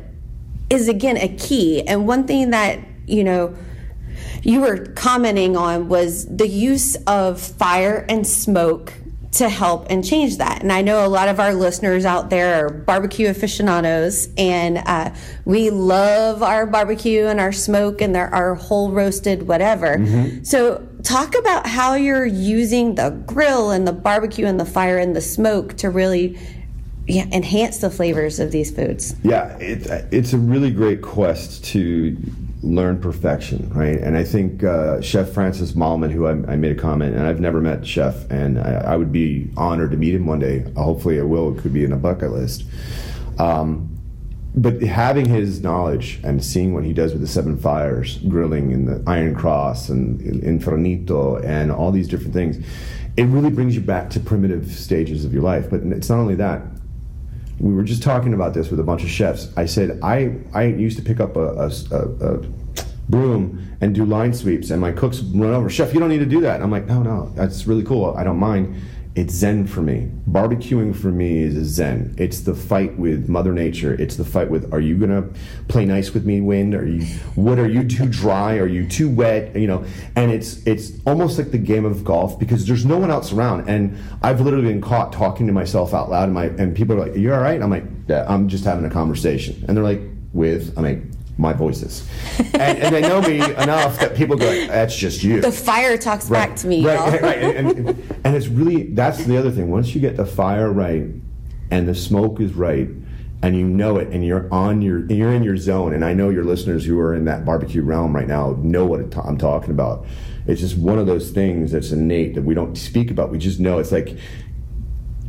is 0.71 0.89
again 0.89 1.17
a 1.17 1.29
key. 1.29 1.87
And 1.87 2.07
one 2.07 2.27
thing 2.27 2.51
that 2.51 2.81
you 3.07 3.25
know 3.25 3.57
you 4.43 4.61
were 4.61 4.87
commenting 4.87 5.57
on 5.57 5.89
was 5.89 6.27
the 6.27 6.49
use 6.49 6.97
of 7.07 7.41
fire 7.41 8.05
and 8.09 8.27
smoke 8.27 8.93
to 9.33 9.49
help 9.49 9.87
and 9.89 10.05
change 10.05 10.37
that. 10.37 10.63
And 10.63 10.71
I 10.71 10.83
know 10.83 11.07
a 11.07 11.09
lot 11.09 11.29
of 11.29 11.41
our 11.41 11.55
listeners 11.55 12.05
out 12.05 12.29
there 12.29 12.67
are 12.67 12.69
barbecue 12.69 13.31
aficionados, 13.31 14.29
and 14.37 14.79
uh, 14.79 15.15
we 15.47 15.71
love 15.71 16.43
our 16.43 16.67
barbecue 16.67 17.27
and 17.27 17.41
our 17.41 17.53
smoke 17.53 18.03
and 18.03 18.15
our 18.15 18.55
whole 18.55 18.93
roasted 18.93 19.49
whatever. 19.49 19.97
Mm-hmm. 19.97 20.45
So, 20.45 20.87
talk 21.03 21.35
about 21.35 21.67
how 21.67 21.95
you're 21.95 22.27
using 22.27 22.95
the 22.95 23.11
grill 23.27 23.71
and 23.71 23.89
the 23.89 23.93
barbecue 23.93 24.47
and 24.47 24.61
the 24.61 24.67
fire 24.67 24.99
and 24.99 25.17
the 25.17 25.23
smoke 25.23 25.77
to 25.79 25.91
really 25.91 26.39
yeah, 27.07 27.27
enhance 27.33 27.79
the 27.79 27.91
flavors 27.91 28.39
of 28.39 28.53
these 28.53 28.71
foods. 28.71 29.17
Yeah, 29.25 29.57
it, 29.59 29.87
it's 30.13 30.35
a 30.35 30.39
really 30.39 30.71
great 30.71 31.03
quest 31.03 31.65
to 31.67 32.17
learn 32.63 33.01
perfection, 33.01 33.69
right? 33.71 33.99
And 33.99 34.17
I 34.17 34.25
think 34.25 34.63
uh, 34.63 35.01
Chef 35.01 35.31
Francis 35.31 35.73
Mallmann, 35.73 36.13
who 36.13 36.27
I, 36.27 36.31
I, 36.53 36.57
made 36.57 36.73
a 36.73 36.81
comment, 36.81 37.17
and 37.17 37.27
I've 37.27 37.41
never 37.41 37.61
met 37.61 37.85
Chef, 37.85 38.31
and 38.31 38.59
I, 38.59 38.93
I, 38.93 38.97
would 38.97 39.11
be 39.11 39.51
honored 39.57 39.91
to 39.91 39.97
meet 39.97 40.15
him 40.15 40.27
one 40.27 40.39
day. 40.39 40.65
Hopefully, 40.77 41.19
I 41.19 41.25
will. 41.25 41.57
It 41.57 41.61
could 41.61 41.73
be 41.73 41.85
in 41.85 41.93
a 41.93 41.97
bucket 41.97 42.31
list. 42.31 42.65
Um, 43.39 43.89
but 44.55 44.83
having 44.83 45.27
his 45.27 45.63
knowledge 45.63 46.21
and 46.23 46.45
seeing 46.45 46.75
what 46.75 46.85
he 46.85 46.93
does 46.93 47.13
with 47.13 47.23
the 47.23 47.27
Seven 47.27 47.57
Fires, 47.57 48.19
grilling 48.19 48.73
and 48.73 48.87
the 48.87 49.03
Iron 49.11 49.35
Cross 49.35 49.89
and 49.89 50.21
Infernito 50.21 51.43
and 51.43 51.73
all 51.73 51.91
these 51.91 52.07
different 52.07 52.35
things, 52.35 52.65
it 53.17 53.25
really 53.25 53.51
brings 53.51 53.75
you 53.75 53.81
back 53.81 54.11
to 54.11 54.21
primitive 54.21 54.71
stages 54.71 55.25
of 55.25 55.33
your 55.33 55.43
life. 55.43 55.71
But 55.71 55.81
it's 55.85 56.11
not 56.11 56.19
only 56.19 56.35
that 56.37 56.63
we 57.63 57.73
were 57.73 57.85
just 57.85 58.03
talking 58.03 58.35
about 58.35 58.55
this 58.55 58.71
with 58.71 58.81
a 58.81 58.83
bunch 58.83 59.05
of 59.05 59.09
chefs. 59.09 59.57
I 59.57 59.67
said 59.67 60.01
I 60.03 60.37
I 60.53 60.65
used 60.65 60.99
to 60.99 61.05
pick 61.05 61.21
up 61.21 61.37
a, 61.37 61.47
a, 61.55 61.73
a, 61.93 62.35
a 62.35 62.41
broom 63.09 63.77
and 63.81 63.95
do 63.95 64.05
line 64.05 64.35
sweeps, 64.35 64.71
and 64.71 64.81
my 64.81 64.91
cooks 64.91 65.21
run 65.21 65.55
over. 65.55 65.71
Chef, 65.71 65.95
you 65.95 66.01
don't 66.01 66.09
need 66.09 66.19
to 66.19 66.27
do 66.27 66.41
that. 66.41 66.57
And 66.57 66.65
I'm 66.65 66.73
like, 66.73 66.87
no, 66.87 67.03
no, 67.03 67.31
that's 67.37 67.67
really 67.67 67.85
cool. 67.85 68.15
I 68.17 68.25
don't 68.25 68.39
mind 68.39 68.75
it's 69.15 69.35
zen 69.35 69.67
for 69.67 69.83
me. 69.83 70.11
Barbecuing 70.31 70.97
for 70.97 71.09
me 71.09 71.43
is 71.43 71.55
zen. 71.69 72.15
It's 72.17 72.41
the 72.41 72.55
fight 72.55 72.97
with 72.97 73.29
Mother 73.29 73.53
Nature. 73.53 73.93
It's 73.95 74.17
the 74.17 74.25
fight 74.25 74.51
with, 74.51 74.73
are 74.73 74.81
you 74.81 74.97
gonna 74.97 75.29
play 75.69 75.85
nice 75.85 76.15
with 76.15 76.25
me, 76.25 76.41
wind? 76.41 76.75
Are 76.75 76.87
you, 76.87 77.05
what 77.35 77.59
are 77.59 77.69
you 77.69 77.87
too 77.87 78.09
dry? 78.09 78.57
Are 78.57 78.67
you 78.67 78.89
too 78.89 79.11
wet? 79.11 79.55
You 79.55 79.67
know, 79.67 79.85
and 80.17 80.31
it's 80.33 80.67
it's 80.67 80.93
almost 81.07 81.37
like 81.37 81.51
the 81.51 81.59
game 81.59 81.85
of 81.85 82.05
golf 82.05 82.39
because 82.39 82.67
there's 82.67 82.87
no 82.87 82.97
one 82.97 83.11
else 83.11 83.33
around. 83.33 83.69
And 83.69 83.99
I've 84.23 84.41
literally 84.41 84.69
been 84.69 84.81
caught 84.81 85.13
talking 85.13 85.47
to 85.47 85.53
myself 85.53 85.93
out 85.93 86.09
loud, 86.09 86.25
and 86.25 86.35
my 86.35 86.47
and 86.47 86.75
people 86.75 86.97
are 86.97 87.07
like, 87.07 87.17
"You're 87.17 87.35
all 87.35 87.43
right?" 87.43 87.61
I'm 87.61 87.71
like, 87.71 87.85
yeah, 88.09 88.25
"I'm 88.27 88.49
just 88.49 88.65
having 88.65 88.87
a 88.87 88.91
conversation," 88.91 89.63
and 89.69 89.77
they're 89.77 89.85
like, 89.85 90.01
"With?" 90.33 90.73
I'm 90.79 90.85
like 90.85 91.03
my 91.39 91.53
voices. 91.53 92.09
And, 92.39 92.79
and, 92.79 92.95
they 92.95 93.01
know 93.01 93.21
me 93.21 93.41
enough 93.41 93.99
that 94.01 94.15
people 94.15 94.37
go, 94.37 94.67
that's 94.67 94.97
just 94.97 95.23
you. 95.23 95.41
The 95.41 95.51
fire 95.51 95.97
talks 95.97 96.29
right, 96.29 96.49
back 96.49 96.57
to 96.59 96.67
me. 96.67 96.85
Right, 96.85 96.99
right, 96.99 97.23
right. 97.23 97.39
And, 97.39 97.69
and, 97.71 97.89
and, 98.25 98.37
it's 98.37 98.49
really, 98.49 98.85
that's 98.85 99.25
the 99.25 99.37
other 99.37 99.51
thing. 99.51 99.71
Once 99.71 99.95
you 99.95 100.01
get 100.01 100.17
the 100.17 100.27
fire 100.27 100.71
right 100.71 101.05
and 101.71 101.89
the 101.89 101.95
smoke 101.95 102.41
is 102.41 102.53
right 102.55 102.89
and 103.43 103.57
you 103.57 103.67
know 103.67 103.97
it 103.97 104.09
and 104.09 104.25
you're 104.25 104.53
on 104.53 104.83
your, 104.83 105.07
you're 105.07 105.33
in 105.33 105.43
your 105.43 105.57
zone. 105.57 105.95
And 105.95 106.05
I 106.05 106.13
know 106.13 106.29
your 106.29 106.45
listeners 106.45 106.85
who 106.85 106.99
are 107.01 107.15
in 107.15 107.25
that 107.25 107.45
barbecue 107.45 107.83
realm 107.83 108.15
right 108.15 108.29
now 108.29 108.57
know 108.61 108.87
what 108.87 109.01
I'm 109.01 109.39
talking 109.39 109.71
about. 109.71 110.07
It's 110.47 110.61
just 110.61 110.77
one 110.77 110.99
of 110.99 111.07
those 111.07 111.31
things 111.31 111.73
that's 111.73 111.93
innate 111.93 112.35
that 112.35 112.43
we 112.43 112.55
don't 112.55 112.77
speak 112.77 113.11
about. 113.11 113.31
We 113.31 113.39
just 113.39 113.59
know 113.61 113.79
it's 113.79 113.93
like 113.93 114.17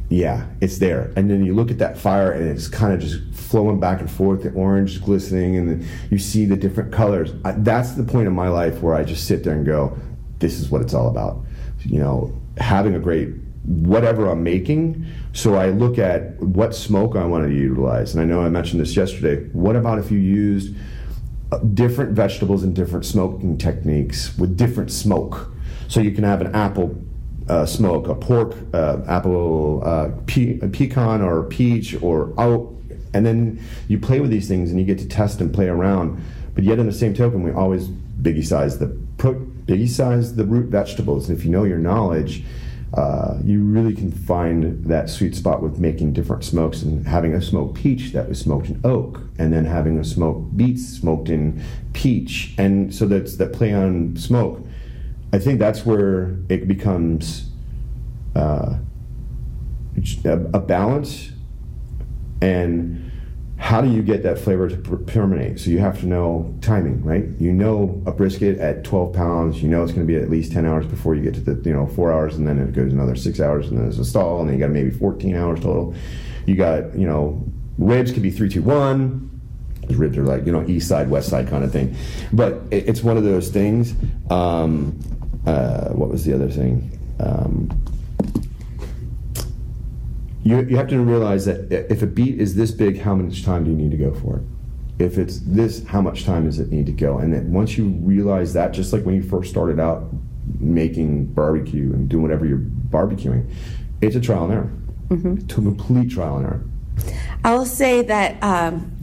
yeah, 0.09 0.45
it's 0.61 0.77
there. 0.77 1.11
And 1.15 1.29
then 1.29 1.43
you 1.43 1.53
look 1.53 1.71
at 1.71 1.79
that 1.79 1.97
fire 1.97 2.31
and 2.31 2.47
it's 2.47 2.67
kind 2.67 2.93
of 2.93 2.99
just 2.99 3.21
flowing 3.33 3.79
back 3.79 3.99
and 3.99 4.09
forth, 4.09 4.43
the 4.43 4.51
orange 4.51 5.03
glistening, 5.03 5.57
and 5.57 5.85
you 6.11 6.17
see 6.17 6.45
the 6.45 6.55
different 6.55 6.91
colors. 6.91 7.33
I, 7.43 7.53
that's 7.53 7.93
the 7.93 8.03
point 8.03 8.27
in 8.27 8.33
my 8.33 8.49
life 8.49 8.81
where 8.81 8.95
I 8.95 9.03
just 9.03 9.27
sit 9.27 9.43
there 9.43 9.53
and 9.53 9.65
go, 9.65 9.97
this 10.39 10.59
is 10.59 10.69
what 10.69 10.81
it's 10.81 10.93
all 10.93 11.07
about. 11.07 11.43
You 11.83 11.99
know, 11.99 12.41
having 12.57 12.95
a 12.95 12.99
great 12.99 13.29
whatever 13.63 14.29
I'm 14.29 14.43
making. 14.43 15.05
So 15.31 15.55
I 15.55 15.67
look 15.69 15.97
at 15.97 16.39
what 16.41 16.75
smoke 16.75 17.15
I 17.15 17.25
want 17.25 17.47
to 17.47 17.53
utilize. 17.53 18.13
And 18.13 18.21
I 18.21 18.25
know 18.25 18.41
I 18.41 18.49
mentioned 18.49 18.81
this 18.81 18.95
yesterday. 18.95 19.47
What 19.53 19.75
about 19.75 19.99
if 19.99 20.11
you 20.11 20.19
used 20.19 20.75
uh, 21.51 21.59
different 21.59 22.11
vegetables 22.11 22.63
and 22.63 22.75
different 22.75 23.05
smoking 23.05 23.57
techniques 23.57 24.37
with 24.37 24.57
different 24.57 24.91
smoke? 24.91 25.49
So 25.87 26.01
you 26.01 26.11
can 26.11 26.23
have 26.23 26.41
an 26.41 26.53
apple 26.53 27.01
uh, 27.49 27.65
smoke 27.65 28.07
a 28.07 28.15
pork, 28.15 28.55
uh, 28.73 29.01
apple, 29.07 29.81
uh, 29.85 30.09
pe- 30.27 30.57
pecan, 30.69 31.21
or 31.21 31.43
peach, 31.43 32.01
or 32.01 32.33
oat, 32.37 32.75
and 33.13 33.25
then 33.25 33.61
you 33.87 33.99
play 33.99 34.19
with 34.19 34.31
these 34.31 34.47
things 34.47 34.71
and 34.71 34.79
you 34.79 34.85
get 34.85 34.97
to 34.99 35.07
test 35.07 35.41
and 35.41 35.53
play 35.53 35.67
around. 35.67 36.23
But 36.55 36.63
yet, 36.63 36.79
in 36.79 36.85
the 36.85 36.93
same 36.93 37.13
token, 37.13 37.43
we 37.43 37.51
always 37.51 37.87
biggie 37.87 38.45
size 38.45 38.79
the 38.79 38.87
pro- 39.17 39.39
biggie 39.65 39.89
size 39.89 40.35
the 40.35 40.45
root 40.45 40.69
vegetables. 40.69 41.29
And 41.29 41.37
if 41.37 41.45
you 41.45 41.51
know 41.51 41.63
your 41.63 41.79
knowledge, 41.79 42.43
uh, 42.93 43.39
you 43.43 43.63
really 43.63 43.95
can 43.95 44.11
find 44.11 44.85
that 44.85 45.09
sweet 45.09 45.35
spot 45.35 45.63
with 45.63 45.79
making 45.79 46.13
different 46.13 46.43
smokes 46.43 46.83
and 46.83 47.07
having 47.07 47.33
a 47.33 47.41
smoked 47.41 47.75
peach 47.75 48.11
that 48.13 48.29
was 48.29 48.39
smoked 48.39 48.69
in 48.69 48.79
oak, 48.83 49.19
and 49.39 49.51
then 49.51 49.65
having 49.65 49.97
a 49.97 50.03
smoked 50.03 50.55
beets 50.55 50.87
smoked 50.87 51.29
in 51.29 51.61
peach, 51.93 52.53
and 52.57 52.93
so 52.93 53.07
that's 53.07 53.37
that 53.37 53.51
play 53.51 53.73
on 53.73 54.15
smoke 54.15 54.63
I 55.33 55.39
think 55.39 55.59
that's 55.59 55.85
where 55.85 56.37
it 56.47 56.67
becomes 56.67 57.49
uh, 58.35 58.77
a 60.25 60.59
balance 60.59 61.31
and 62.41 63.11
how 63.57 63.81
do 63.81 63.89
you 63.89 64.01
get 64.01 64.23
that 64.23 64.37
flavor 64.37 64.67
to 64.67 64.75
permeate? 64.75 65.59
So 65.59 65.69
you 65.69 65.79
have 65.79 65.99
to 66.01 66.05
know 66.05 66.53
timing, 66.61 67.01
right? 67.03 67.25
You 67.39 67.53
know 67.53 68.03
a 68.05 68.11
brisket 68.11 68.59
at 68.59 68.83
12 68.83 69.13
pounds, 69.13 69.63
you 69.63 69.69
know 69.69 69.81
it's 69.83 69.93
going 69.93 70.05
to 70.05 70.13
be 70.13 70.19
at 70.19 70.29
least 70.29 70.51
10 70.51 70.65
hours 70.65 70.85
before 70.85 71.15
you 71.15 71.23
get 71.23 71.33
to 71.35 71.39
the, 71.39 71.67
you 71.67 71.73
know, 71.73 71.87
four 71.87 72.11
hours, 72.11 72.35
and 72.35 72.47
then 72.47 72.59
it 72.59 72.73
goes 72.73 72.91
another 72.91 73.15
six 73.15 73.39
hours, 73.39 73.69
and 73.69 73.77
then 73.77 73.85
there's 73.85 73.99
a 73.99 74.05
stall, 74.05 74.41
and 74.41 74.49
then 74.49 74.59
you 74.59 74.63
got 74.63 74.71
maybe 74.71 74.91
14 74.91 75.35
hours 75.35 75.61
total. 75.61 75.95
You 76.45 76.55
got, 76.55 76.93
you 76.95 77.07
know, 77.07 77.41
ribs 77.77 78.11
could 78.11 78.21
be 78.21 78.31
three, 78.31 78.49
two, 78.49 78.61
one. 78.61 79.29
Ribs 79.89 80.17
are 80.17 80.23
like, 80.23 80.45
you 80.45 80.51
know, 80.51 80.65
east 80.67 80.89
side, 80.89 81.09
west 81.09 81.29
side 81.29 81.47
kind 81.47 81.63
of 81.63 81.71
thing. 81.71 81.95
But 82.33 82.61
it's 82.69 83.01
one 83.01 83.15
of 83.15 83.23
those 83.23 83.49
things. 83.49 83.93
Um, 84.29 84.99
uh, 85.45 85.89
what 85.89 86.09
was 86.09 86.25
the 86.25 86.33
other 86.33 86.49
thing? 86.49 86.99
Um, 87.19 87.69
you, 90.43 90.61
you 90.63 90.75
have 90.77 90.87
to 90.89 90.99
realize 90.99 91.45
that 91.45 91.71
if 91.91 92.01
a 92.01 92.07
beet 92.07 92.39
is 92.39 92.55
this 92.55 92.71
big, 92.71 92.99
how 92.99 93.15
much 93.15 93.43
time 93.43 93.63
do 93.63 93.71
you 93.71 93.77
need 93.77 93.91
to 93.91 93.97
go 93.97 94.13
for 94.13 94.37
it? 94.37 94.43
If 94.99 95.17
it's 95.17 95.39
this, 95.39 95.85
how 95.85 96.01
much 96.01 96.25
time 96.25 96.45
does 96.45 96.59
it 96.59 96.69
need 96.69 96.85
to 96.85 96.91
go? 96.91 97.17
And 97.17 97.33
then 97.33 97.51
once 97.51 97.77
you 97.77 97.87
realize 98.01 98.53
that, 98.53 98.73
just 98.73 98.93
like 98.93 99.03
when 99.03 99.15
you 99.15 99.23
first 99.23 99.49
started 99.49 99.79
out 99.79 100.09
making 100.59 101.27
barbecue 101.27 101.93
and 101.93 102.09
doing 102.09 102.21
whatever 102.21 102.45
you're 102.45 102.57
barbecuing, 102.57 103.49
it's 104.01 104.15
a 104.15 104.21
trial 104.21 104.45
and 104.45 104.53
error. 104.53 104.71
Mm-hmm. 105.09 105.47
To 105.47 105.55
complete 105.55 106.11
trial 106.11 106.37
and 106.37 106.45
error. 106.45 106.63
I 107.43 107.55
will 107.55 107.65
say 107.65 108.01
that 108.03 108.41
um, 108.43 108.97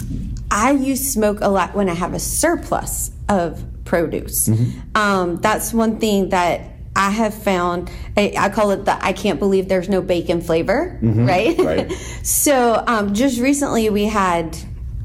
I 0.50 0.72
use 0.72 1.12
smoke 1.12 1.40
a 1.40 1.48
lot 1.48 1.74
when 1.74 1.88
I 1.88 1.94
have 1.94 2.14
a 2.14 2.18
surplus 2.18 3.12
of 3.28 3.64
produce. 3.84 4.48
Mm-hmm. 4.48 4.96
Um, 4.96 5.36
that's 5.36 5.72
one 5.72 5.98
thing 5.98 6.30
that 6.30 6.62
I 6.96 7.10
have 7.10 7.34
found. 7.34 7.90
I, 8.16 8.34
I, 8.38 8.48
call 8.48 8.72
it 8.72 8.84
the 8.84 9.02
I 9.04 9.12
can't 9.12 9.38
believe 9.38 9.68
there's 9.68 9.88
no 9.88 10.02
bacon 10.02 10.40
flavor, 10.40 10.98
mm-hmm. 11.02 11.26
right? 11.26 11.58
right. 11.58 11.92
so 12.22 12.82
um, 12.86 13.14
just 13.14 13.40
recently 13.40 13.88
we 13.90 14.04
had 14.04 14.56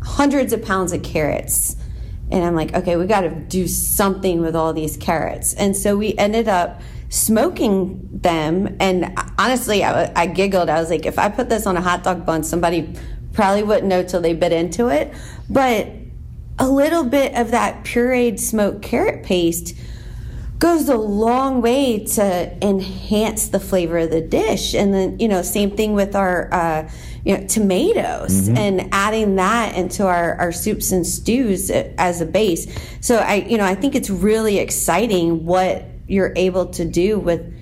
hundreds 0.04 0.54
of 0.54 0.64
pounds 0.64 0.94
of 0.94 1.04
carrots. 1.04 1.76
And 2.32 2.44
I'm 2.44 2.56
like, 2.56 2.74
okay, 2.74 2.96
we 2.96 3.06
got 3.06 3.22
to 3.22 3.30
do 3.30 3.68
something 3.68 4.42
with 4.42 4.56
all 4.56 4.74
these 4.74 4.98
carrots. 4.98 5.54
And 5.54 5.78
so 5.78 5.96
we 5.96 6.16
ended 6.18 6.48
up 6.48 6.82
smoking 7.10 8.10
them. 8.12 8.76
And 8.80 9.18
honestly, 9.38 9.84
I, 9.84 10.12
I 10.16 10.26
giggled. 10.26 10.70
I 10.70 10.80
was 10.80 10.90
like, 10.90 11.06
if 11.06 11.20
I 11.20 11.30
put 11.30 11.50
this 11.50 11.68
on 11.68 11.78
a 11.78 11.82
hot 11.82 12.04
dog 12.04 12.26
bun, 12.26 12.44
somebody 12.44 12.94
probably 13.34 13.62
wouldn't 13.64 13.88
know 13.88 14.04
till 14.04 14.22
they 14.22 14.34
bit 14.34 14.52
into 14.52 14.88
it. 14.88 15.14
But 15.50 15.88
a 16.58 16.70
little 16.70 17.04
bit 17.04 17.36
of 17.36 17.52
that 17.52 17.84
pureed 17.84 18.40
smoked 18.40 18.82
carrot 18.82 19.24
paste 19.24 19.76
goes 20.58 20.88
a 20.88 20.96
long 20.96 21.62
way 21.62 22.06
to 22.06 22.58
enhance 22.66 23.50
the 23.50 23.60
flavor 23.60 23.98
of 24.00 24.10
the 24.10 24.22
dish. 24.22 24.74
And 24.74 24.94
then, 24.94 25.20
you 25.20 25.28
know, 25.28 25.42
same 25.42 25.72
thing 25.76 25.94
with 25.94 26.16
our, 26.16 26.52
uh, 26.54 26.90
you 27.26 27.38
know, 27.38 27.46
tomatoes 27.48 28.48
mm-hmm. 28.48 28.58
and 28.58 28.90
adding 28.94 29.36
that 29.36 29.76
into 29.76 30.06
our, 30.06 30.36
our 30.36 30.52
soups 30.52 30.92
and 30.92 31.06
stews 31.06 31.70
as 31.70 32.22
a 32.22 32.26
base. 32.26 32.74
So 33.02 33.18
I, 33.18 33.36
you 33.36 33.58
know, 33.58 33.66
I 33.66 33.76
think 33.76 33.96
it's 33.96 34.10
really 34.10 34.60
exciting 34.60 35.46
what 35.46 35.84
you're 36.08 36.34
able 36.38 36.68
to 36.68 36.86
do 36.86 37.20
with, 37.20 37.54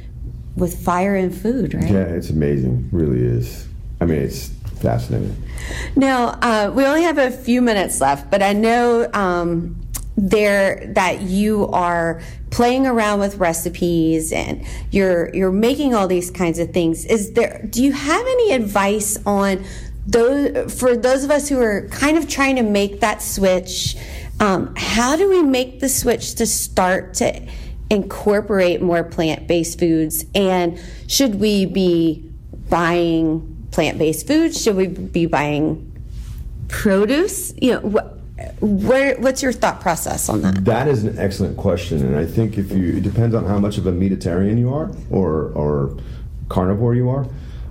with 0.55 0.83
fire 0.83 1.15
and 1.15 1.35
food, 1.35 1.73
right? 1.73 1.89
Yeah, 1.89 2.03
it's 2.03 2.29
amazing. 2.29 2.89
It 2.91 2.95
really 2.95 3.23
is. 3.23 3.67
I 4.01 4.05
mean, 4.05 4.19
it's 4.19 4.51
fascinating. 4.83 5.35
Now, 5.95 6.37
uh, 6.41 6.71
we 6.75 6.85
only 6.85 7.01
have 7.03 7.17
a 7.17 7.31
few 7.31 7.61
minutes 7.61 7.99
left, 8.01 8.29
but 8.29 8.43
I 8.43 8.53
know 8.53 9.09
um, 9.13 9.83
there 10.15 10.85
that 10.93 11.21
you 11.21 11.67
are 11.69 12.21
playing 12.51 12.85
around 12.85 13.19
with 13.19 13.37
recipes 13.37 14.31
and 14.31 14.63
you're 14.91 15.33
you're 15.33 15.51
making 15.51 15.95
all 15.95 16.07
these 16.07 16.29
kinds 16.29 16.59
of 16.59 16.71
things 16.71 17.03
is 17.05 17.33
there 17.33 17.65
do 17.71 17.83
you 17.83 17.91
have 17.91 18.21
any 18.21 18.51
advice 18.51 19.17
on 19.25 19.63
those 20.05 20.71
for 20.79 20.95
those 20.95 21.23
of 21.23 21.31
us 21.31 21.49
who 21.49 21.59
are 21.59 21.87
kind 21.89 22.15
of 22.15 22.29
trying 22.29 22.55
to 22.55 22.61
make 22.61 22.99
that 22.99 23.23
switch 23.23 23.97
um, 24.39 24.71
how 24.77 25.15
do 25.15 25.27
we 25.27 25.41
make 25.41 25.79
the 25.79 25.89
switch 25.89 26.35
to 26.35 26.45
start 26.45 27.15
to 27.15 27.47
incorporate 27.89 28.83
more 28.83 29.03
plant-based 29.03 29.79
foods 29.79 30.25
and 30.35 30.79
should 31.07 31.35
we 31.35 31.65
be 31.65 32.31
buying 32.69 33.52
plant-based 33.73 34.25
foods 34.27 34.61
should 34.61 34.75
we 34.75 34.87
be 34.87 35.25
buying 35.25 35.89
produce? 36.67 37.53
You 37.61 37.73
know 37.73 37.79
what 37.81 38.19
where, 38.59 39.15
what's 39.19 39.43
your 39.43 39.51
thought 39.51 39.79
process 39.79 40.27
on 40.27 40.41
that? 40.41 40.65
That 40.65 40.87
is 40.87 41.03
an 41.03 41.17
excellent 41.19 41.55
question, 41.57 42.05
and 42.05 42.15
I 42.15 42.25
think 42.25 42.57
if 42.57 42.71
you 42.71 42.97
it 42.97 43.03
depends 43.03 43.35
on 43.35 43.45
how 43.45 43.59
much 43.59 43.77
of 43.77 43.85
a 43.85 43.91
meatitarian 43.91 44.57
you 44.57 44.73
are 44.73 44.91
or 45.09 45.51
or 45.53 45.97
carnivore 46.49 46.95
you 46.95 47.09
are 47.09 47.25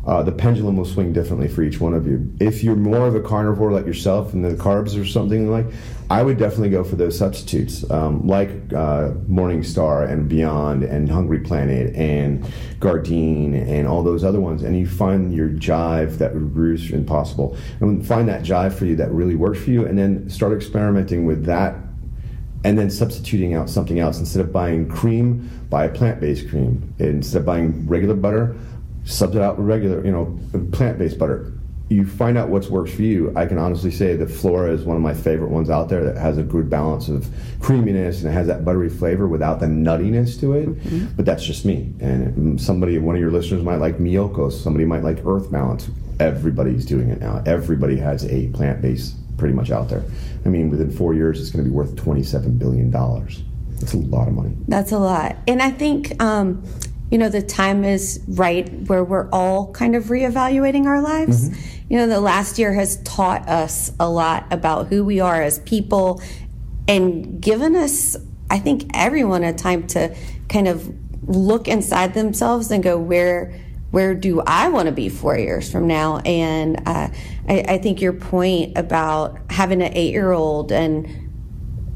uh, 0.07 0.23
the 0.23 0.33
pendulum 0.33 0.77
will 0.77 0.85
swing 0.85 1.13
differently 1.13 1.47
for 1.47 1.63
each 1.63 1.81
one 1.81 1.95
of 1.95 2.07
you. 2.07 2.33
If 2.41 2.65
you're 2.65 2.75
more 2.75 3.07
of 3.07 3.15
a 3.15 3.21
carnivore 3.21 3.71
like 3.71 3.87
yourself 3.87 4.33
and 4.33 4.45
the 4.45 4.55
carbs 4.55 5.01
or 5.01 5.05
something 5.05 5.51
like, 5.51 5.67
I 6.11 6.23
would 6.23 6.39
definitely 6.39 6.71
go 6.71 6.83
for 6.83 6.97
those 6.97 7.17
substitutes 7.17 7.89
um, 7.91 8.27
like 8.27 8.51
uh, 8.73 9.13
Morningstar 9.31 10.11
and 10.11 10.29
Beyond 10.29 10.83
and 10.83 11.09
Hungry 11.09 11.41
Planet 11.41 11.95
and 11.95 12.45
Gardein 12.81 13.55
and 13.55 13.87
all 13.87 14.03
those 14.03 14.25
other 14.25 14.41
ones. 14.41 14.63
And 14.63 14.77
you 14.77 14.89
find 14.89 15.33
your 15.33 15.49
jive 15.49 16.19
that 16.19 16.35
roots 16.35 16.91
impossible 16.91 17.57
and 17.81 18.05
find 18.05 18.29
that 18.29 18.43
jive 18.43 18.75
for 18.75 18.87
you 18.87 18.97
that 18.97 19.11
really 19.13 19.37
works 19.37 19.63
for 19.63 19.71
you 19.71 19.87
and 19.87 19.97
then 19.97 20.29
start 20.29 20.53
experimenting 20.53 21.27
with 21.27 21.45
that 21.45 21.77
and 22.65 22.79
then 22.79 22.91
substituting 22.91 23.55
out 23.55 23.71
something 23.71 23.99
else. 23.99 24.19
Instead 24.19 24.41
of 24.41 24.53
buying 24.53 24.89
cream, 24.89 25.49
buy 25.71 25.85
a 25.85 25.89
plant 25.89 26.21
based 26.21 26.49
cream. 26.49 26.95
Instead 26.99 27.41
of 27.41 27.47
buying 27.47 27.87
regular 27.87 28.15
butter, 28.15 28.55
sub 29.05 29.35
it 29.35 29.43
out 29.43 29.59
with 29.59 29.67
regular, 29.67 30.05
you 30.05 30.13
know, 30.13 30.39
plant-based 30.73 31.19
butter. 31.19 31.53
You 31.89 32.07
find 32.07 32.39
out 32.39 32.49
what 32.49 32.67
works 32.71 32.95
for 32.95 33.03
you. 33.03 33.33
I 33.37 33.45
can 33.45 33.59
honestly 33.59 33.91
say 33.91 34.17
that 34.17 34.29
Flora 34.29 34.73
is 34.73 34.85
one 34.85 34.97
of 34.97 35.03
my 35.03 35.13
favorite 35.13 35.51
ones 35.51 35.69
out 35.69 35.91
there 35.91 36.03
that 36.05 36.17
has 36.17 36.39
a 36.39 36.43
good 36.43 36.71
balance 36.71 37.09
of 37.09 37.29
creaminess 37.61 38.23
and 38.23 38.31
it 38.31 38.33
has 38.33 38.47
that 38.47 38.65
buttery 38.65 38.89
flavor 38.89 39.29
without 39.29 39.61
the 39.61 39.67
nuttiness 39.67 40.41
to 40.41 40.55
it. 40.55 40.69
Mm-hmm. 40.71 41.17
But 41.17 41.27
that's 41.27 41.45
just 41.45 41.67
me. 41.67 41.93
And 42.01 42.59
somebody, 42.59 42.99
one 42.99 43.15
of 43.15 43.21
your 43.21 43.31
listeners 43.31 43.63
might 43.63 43.77
like 43.77 43.99
Miyoko's. 43.99 44.59
Somebody 44.59 44.87
might 44.87 45.03
like 45.03 45.19
Earth 45.27 45.53
Balance. 45.53 45.91
Everybody's 46.19 46.87
doing 46.87 47.11
it 47.11 47.21
now. 47.21 47.43
Everybody 47.45 47.97
has 47.99 48.25
a 48.25 48.49
plant-based 48.49 49.37
pretty 49.37 49.55
much 49.55 49.71
out 49.71 49.89
there. 49.91 50.05
I 50.47 50.49
mean, 50.49 50.71
within 50.71 50.91
four 50.91 51.15
years, 51.15 51.41
it's 51.41 51.51
going 51.51 51.65
to 51.65 51.71
be 51.71 51.75
worth 51.75 51.95
$27 51.97 52.59
billion. 52.59 52.91
That's 52.91 53.95
a 53.95 53.99
lot 53.99 54.29
of 54.29 54.35
money. 54.35 54.55
That's 54.69 54.93
a 54.93 54.99
lot. 54.99 55.37
And 55.47 55.61
I 55.61 55.71
think 55.71 56.23
um, 56.23 56.63
you 57.13 57.19
know, 57.19 57.29
the 57.29 57.43
time 57.43 57.85
is 57.85 58.25
right 58.27 58.73
where 58.89 59.05
we're 59.05 59.29
all 59.33 59.71
kind 59.73 59.95
of 59.95 60.05
reevaluating 60.05 60.87
our 60.87 61.03
lives. 61.03 61.51
Mm-hmm. 61.51 61.87
You 61.91 61.99
know, 61.99 62.07
the 62.07 62.23
last 62.23 62.59
year 62.59 62.73
has 62.73 63.03
taught 63.03 63.47
us 63.51 63.93
a 64.01 64.09
lot 64.09 64.51
about 64.51 64.87
who 64.87 65.05
we 65.05 65.21
are 65.21 65.43
as 65.43 65.59
people 65.59 66.23
and 66.89 67.39
given 67.39 67.77
us, 67.77 68.17
I 68.49 68.59
think, 68.59 68.91
everyone 68.95 69.45
a 69.45 69.53
time 69.53 69.87
to 69.89 70.17
kind 70.49 70.67
of 70.67 70.91
look 71.29 71.69
inside 71.69 72.15
themselves 72.15 72.71
and 72.71 72.83
go, 72.83 72.99
where 72.99 73.61
where 73.91 74.15
do 74.15 74.41
I 74.47 74.71
want 74.71 74.87
to 74.87 74.93
be 74.93 75.11
four 75.11 75.37
years 75.37 75.71
from 75.71 75.87
now? 75.87 76.17
And 76.21 76.81
uh, 76.89 77.09
I, 77.47 77.65
I, 77.69 77.79
think 77.79 78.01
your 78.01 78.15
point 78.15 78.79
about 78.79 79.39
having 79.51 79.83
an 79.83 79.93
eight 79.93 80.13
year 80.13 80.33
old 80.33 80.73
and 80.73 81.07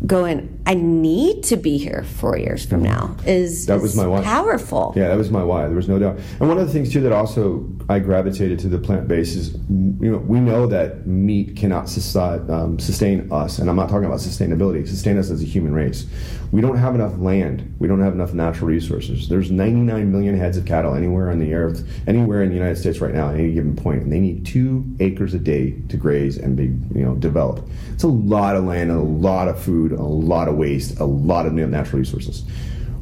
going, 0.06 0.55
I 0.66 0.74
need 0.74 1.44
to 1.44 1.56
be 1.56 1.78
here 1.78 2.04
four 2.16 2.36
years 2.36 2.66
from 2.66 2.82
now 2.82 3.16
is 3.24 3.66
that 3.66 3.80
was 3.80 3.94
my 3.94 4.06
why. 4.06 4.22
powerful. 4.22 4.92
Yeah, 4.96 5.06
that 5.08 5.16
was 5.16 5.30
my 5.30 5.44
why. 5.44 5.66
There 5.66 5.76
was 5.76 5.88
no 5.88 6.00
doubt. 6.00 6.18
And 6.40 6.48
one 6.48 6.58
of 6.58 6.66
the 6.66 6.72
things 6.72 6.92
too 6.92 7.00
that 7.02 7.12
also 7.12 7.64
I 7.88 8.00
gravitated 8.00 8.58
to 8.60 8.68
the 8.68 8.78
plant 8.78 9.06
based 9.06 9.36
is, 9.36 9.54
you 9.70 10.10
know, 10.10 10.18
we 10.18 10.40
know 10.40 10.66
that 10.66 11.06
meat 11.06 11.54
cannot 11.56 11.88
sustain, 11.88 12.50
um, 12.50 12.80
sustain 12.80 13.30
us, 13.30 13.60
and 13.60 13.70
I'm 13.70 13.76
not 13.76 13.88
talking 13.88 14.06
about 14.06 14.18
sustainability. 14.18 14.86
Sustain 14.88 15.18
us 15.18 15.30
as 15.30 15.40
a 15.40 15.46
human 15.46 15.72
race. 15.72 16.06
We 16.50 16.60
don't 16.60 16.76
have 16.76 16.96
enough 16.96 17.16
land. 17.18 17.74
We 17.78 17.86
don't 17.86 18.00
have 18.00 18.12
enough 18.14 18.34
natural 18.34 18.68
resources. 18.68 19.28
There's 19.28 19.52
99 19.52 20.10
million 20.10 20.36
heads 20.36 20.56
of 20.56 20.64
cattle 20.64 20.94
anywhere 20.94 21.30
on 21.30 21.38
the 21.38 21.54
earth, 21.54 21.88
anywhere 22.08 22.42
in 22.42 22.48
the 22.48 22.56
United 22.56 22.76
States 22.76 23.00
right 23.00 23.14
now 23.14 23.28
at 23.28 23.36
any 23.36 23.52
given 23.52 23.76
point, 23.76 24.02
and 24.02 24.12
they 24.12 24.20
need 24.20 24.44
two 24.44 24.84
acres 24.98 25.32
a 25.34 25.38
day 25.38 25.76
to 25.88 25.96
graze 25.96 26.38
and 26.38 26.56
be, 26.56 26.64
you 26.98 27.04
know, 27.04 27.14
develop. 27.14 27.64
It's 27.92 28.02
a 28.02 28.08
lot 28.08 28.56
of 28.56 28.64
land, 28.64 28.90
a 28.90 28.98
lot 28.98 29.46
of 29.46 29.60
food, 29.60 29.92
a 29.92 30.02
lot 30.02 30.48
of 30.48 30.55
waste, 30.56 30.98
a 31.00 31.04
lot 31.04 31.46
of 31.46 31.52
natural 31.52 31.98
resources. 31.98 32.44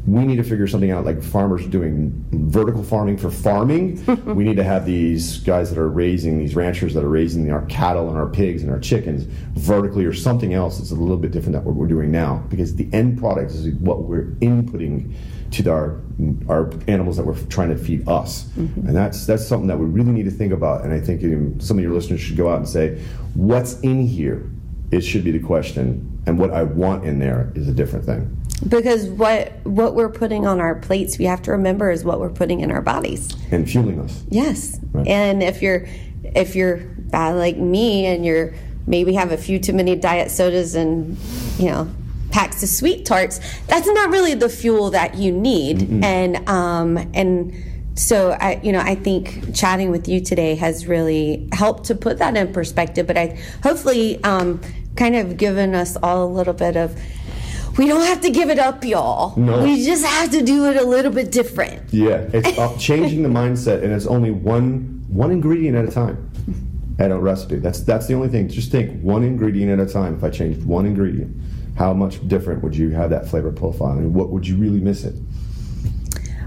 We 0.07 0.27
need 0.27 0.37
to 0.37 0.43
figure 0.43 0.67
something 0.67 0.91
out 0.91 1.07
like 1.07 1.23
farmers 1.23 1.67
doing 1.67 2.27
vertical 2.31 2.83
farming 2.83 3.17
for 3.17 3.31
farming. 3.31 4.05
We 4.35 4.45
need 4.45 4.57
to 4.57 4.65
have 4.65 4.85
these 4.85 5.39
guys 5.39 5.71
that 5.71 5.79
are 5.79 5.89
raising 5.89 6.39
these 6.39 6.55
ranchers 6.57 6.93
that 6.95 7.05
are 7.05 7.09
raising 7.09 7.51
our 7.53 7.65
cattle 7.67 8.09
and 8.09 8.19
our 8.19 8.27
pigs 8.27 8.63
and 8.63 8.71
our 8.71 8.81
chickens 8.81 9.25
vertically 9.55 10.05
or 10.05 10.13
something 10.13 10.53
else 10.53 10.79
that's 10.79 10.91
a 10.91 10.95
little 10.95 11.17
bit 11.17 11.31
different 11.31 11.53
than 11.53 11.65
what 11.65 11.75
we're 11.75 11.87
doing 11.87 12.11
now. 12.11 12.45
Because 12.51 12.75
the 12.75 12.89
end 12.93 13.19
product 13.19 13.53
is 13.53 13.69
what 13.77 14.03
we're 14.03 14.27
inputting 14.41 15.15
to 15.53 15.71
our 15.71 16.01
our 16.49 16.71
animals 16.89 17.17
that 17.17 17.25
we're 17.25 17.39
trying 17.47 17.71
to 17.71 17.77
feed 17.77 18.07
us. 18.09 18.45
Mm-hmm. 18.45 18.89
and 18.89 18.97
that's 18.97 19.27
that's 19.27 19.47
something 19.47 19.69
that 19.69 19.79
we 19.79 19.87
really 19.87 20.13
need 20.13 20.25
to 20.25 20.31
think 20.31 20.53
about. 20.53 20.85
And 20.85 20.93
i 20.93 21.01
think 21.01 21.23
some 21.63 21.79
of 21.79 21.83
your 21.83 21.93
listeners 21.93 22.21
should 22.21 22.37
go 22.37 22.49
out 22.49 22.59
and 22.59 22.69
say 22.69 23.01
what's 23.35 23.81
in 23.81 24.07
here? 24.07 24.51
It 24.91 25.01
should 25.01 25.25
be 25.25 25.31
the 25.31 25.41
question 25.41 26.14
and 26.27 26.39
what 26.39 26.51
i 26.51 26.63
want 26.63 27.05
in 27.05 27.19
there 27.19 27.53
is 27.55 27.69
a 27.69 27.73
different 27.73 28.05
thing. 28.05 28.41
Because 28.69 29.07
what 29.07 29.53
what 29.65 29.95
we're 29.95 30.09
putting 30.09 30.47
on 30.47 30.61
our 30.61 30.75
plates 30.77 31.19
we 31.19 31.25
have 31.27 31.43
to 31.43 31.51
remember 31.51 31.91
is 31.91 32.05
what 32.05 32.21
we're 32.21 32.31
putting 32.31 32.61
in 32.61 32.71
our 32.71 32.81
bodies. 32.81 33.35
And 33.51 33.71
fueling 33.71 34.01
us. 34.01 34.25
Yes. 34.29 34.79
Right. 34.93 35.07
and 35.07 35.43
if 35.43 35.61
you're 35.61 35.87
if 36.23 36.55
you're 36.55 36.79
bad 36.79 37.33
like 37.37 37.57
me 37.57 38.07
and 38.07 38.25
you're 38.25 38.55
maybe 38.87 39.15
have 39.15 39.33
a 39.33 39.37
few 39.37 39.59
too 39.59 39.73
many 39.73 39.97
diet 39.97 40.31
sodas 40.31 40.75
and 40.75 41.19
you 41.59 41.67
know 41.67 41.91
packs 42.31 42.63
of 42.63 42.69
sweet 42.69 43.07
tarts 43.07 43.39
that's 43.67 43.87
not 43.87 44.11
really 44.11 44.35
the 44.35 44.49
fuel 44.49 44.91
that 44.91 45.17
you 45.17 45.33
need. 45.33 45.79
Mm 45.79 46.05
and 46.05 46.49
um 46.49 47.11
and 47.13 47.53
so 47.97 48.33
I, 48.33 48.61
you 48.63 48.73
know, 48.73 48.81
I 48.81 48.97
think 48.97 49.55
chatting 49.55 49.93
with 49.93 50.09
you 50.09 50.21
today 50.21 50.57
has 50.57 50.89
really 50.89 51.49
helped 51.53 51.85
to 51.85 51.95
put 51.95 52.19
that 52.19 52.37
in 52.37 52.53
perspective. 52.53 53.07
But 53.07 53.17
I 53.17 53.39
hopefully 53.63 54.23
um, 54.25 54.61
kind 54.97 55.17
of 55.17 55.37
given 55.37 55.75
us 55.75 55.97
all 56.03 56.25
a 56.25 56.31
little 56.33 56.55
bit 56.55 56.77
of 56.77 56.99
we 57.77 57.89
don't 57.89 58.05
have 58.05 58.21
to 58.21 58.31
give 58.31 58.51
it 58.51 58.59
up, 58.59 58.85
y'all. 58.85 59.37
No. 59.37 59.65
We 59.65 59.85
just 59.85 60.05
have 60.05 60.31
to 60.31 60.43
do 60.43 60.67
it 60.67 60.77
a 60.77 60.85
little 60.85 61.11
bit 61.11 61.33
different. 61.33 61.93
Yeah, 61.93 62.29
it's 62.33 62.57
uh, 62.57 62.77
changing 62.79 63.23
the 63.25 63.29
mindset, 63.29 63.83
and 63.83 63.93
it's 63.93 64.07
only 64.07 64.31
one 64.31 65.05
one 65.09 65.31
ingredient 65.31 65.77
at 65.77 65.85
a 65.85 65.91
time 65.91 66.31
at 66.99 67.11
a 67.11 67.19
recipe. 67.19 67.57
That's 67.57 67.81
that's 67.81 68.07
the 68.07 68.15
only 68.15 68.29
thing. 68.29 68.49
Just 68.49 68.71
think 68.71 69.03
one 69.03 69.25
ingredient 69.25 69.81
at 69.81 69.85
a 69.85 69.93
time. 69.93 70.15
If 70.15 70.25
I 70.25 70.31
changed 70.31 70.65
one 70.65 70.87
ingredient, 70.87 71.37
how 71.77 71.93
much 71.93 72.27
different 72.29 72.63
would 72.63 72.77
you 72.77 72.91
have 72.91 73.11
that 73.11 73.27
flavor 73.27 73.51
profile, 73.51 73.99
and 73.99 74.15
what 74.15 74.31
would 74.31 74.47
you 74.47 74.57
really 74.57 74.81
miss 74.81 75.05
it? 75.05 75.15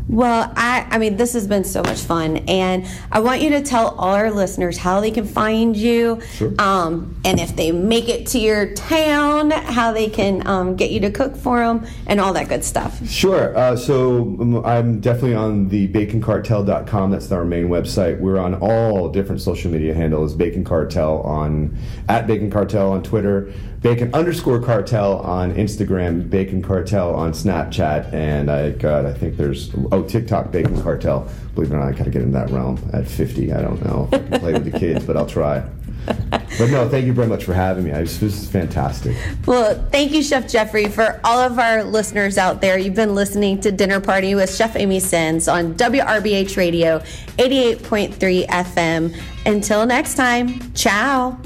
Well, 0.09 0.51
I, 0.55 0.87
I 0.89 0.97
mean, 0.99 1.17
this 1.17 1.33
has 1.33 1.47
been 1.47 1.65
so 1.65 1.83
much 1.83 1.99
fun, 1.99 2.37
and 2.47 2.87
I 3.11 3.19
want 3.19 3.41
you 3.41 3.49
to 3.51 3.61
tell 3.61 3.89
all 3.89 4.13
our 4.13 4.31
listeners 4.31 4.77
how 4.77 5.01
they 5.01 5.11
can 5.11 5.25
find 5.25 5.75
you, 5.75 6.21
sure. 6.35 6.53
um, 6.59 7.19
and 7.25 7.39
if 7.41 7.55
they 7.57 7.73
make 7.73 8.07
it 8.07 8.27
to 8.27 8.39
your 8.39 8.73
town, 8.73 9.51
how 9.51 9.91
they 9.91 10.09
can 10.09 10.47
um, 10.47 10.77
get 10.77 10.91
you 10.91 11.01
to 11.01 11.11
cook 11.11 11.35
for 11.35 11.59
them, 11.59 11.85
and 12.05 12.21
all 12.21 12.31
that 12.33 12.47
good 12.47 12.63
stuff. 12.63 13.05
Sure. 13.07 13.55
Uh, 13.57 13.75
so 13.75 14.21
um, 14.21 14.65
I'm 14.65 15.01
definitely 15.01 15.35
on 15.35 15.67
the 15.67 15.89
baconcartel.com. 15.89 17.11
That's 17.11 17.31
our 17.31 17.43
main 17.43 17.67
website. 17.67 18.19
We're 18.19 18.39
on 18.39 18.55
all 18.55 19.09
different 19.09 19.41
social 19.41 19.71
media 19.71 19.93
handles. 19.93 20.35
Bacon 20.35 20.63
Cartel 20.63 21.21
on 21.21 21.77
at 22.07 22.27
Bacon 22.27 22.49
Cartel 22.49 22.91
on 22.91 23.03
Twitter. 23.03 23.51
Bacon 23.81 24.11
underscore 24.15 24.59
cartel 24.59 25.19
on 25.19 25.53
Instagram, 25.53 26.29
Bacon 26.29 26.63
Cartel 26.63 27.13
on 27.13 27.31
Snapchat, 27.31 28.11
and 28.11 28.49
I 28.49 28.71
got, 28.71 29.05
I 29.05 29.13
think 29.13 29.37
there's, 29.37 29.71
oh, 29.97 30.07
TikTok 30.07 30.51
Bacon 30.51 30.81
Cartel. 30.81 31.29
Believe 31.55 31.71
it 31.71 31.75
or 31.75 31.79
not, 31.79 31.89
I 31.89 31.91
gotta 31.91 32.09
get 32.09 32.21
in 32.21 32.31
that 32.33 32.49
realm 32.49 32.79
at 32.93 33.07
50. 33.07 33.53
I 33.53 33.61
don't 33.61 33.83
know 33.83 34.09
I 34.11 34.17
can 34.17 34.39
play 34.39 34.53
with 34.53 34.71
the 34.71 34.79
kids, 34.79 35.05
but 35.05 35.17
I'll 35.17 35.25
try. 35.25 35.67
But 36.29 36.69
no, 36.71 36.87
thank 36.89 37.05
you 37.05 37.13
very 37.13 37.27
much 37.27 37.43
for 37.43 37.53
having 37.53 37.83
me. 37.83 37.91
I 37.91 38.03
just, 38.03 38.21
this 38.21 38.41
is 38.41 38.49
fantastic. 38.49 39.15
Well, 39.45 39.75
thank 39.91 40.13
you, 40.13 40.23
Chef 40.23 40.49
Jeffrey. 40.49 40.87
For 40.87 41.19
all 41.23 41.39
of 41.39 41.59
our 41.59 41.83
listeners 41.83 42.37
out 42.37 42.61
there, 42.61 42.77
you've 42.77 42.95
been 42.95 43.13
listening 43.13 43.59
to 43.61 43.71
Dinner 43.71 43.99
Party 43.99 44.33
with 44.33 44.53
Chef 44.55 44.75
Amy 44.75 44.99
Sins 44.99 45.47
on 45.47 45.75
WRBH 45.75 46.55
Radio 46.55 46.99
88.3 47.37 48.47
FM. 48.47 49.15
Until 49.45 49.85
next 49.85 50.15
time, 50.15 50.73
ciao. 50.73 51.37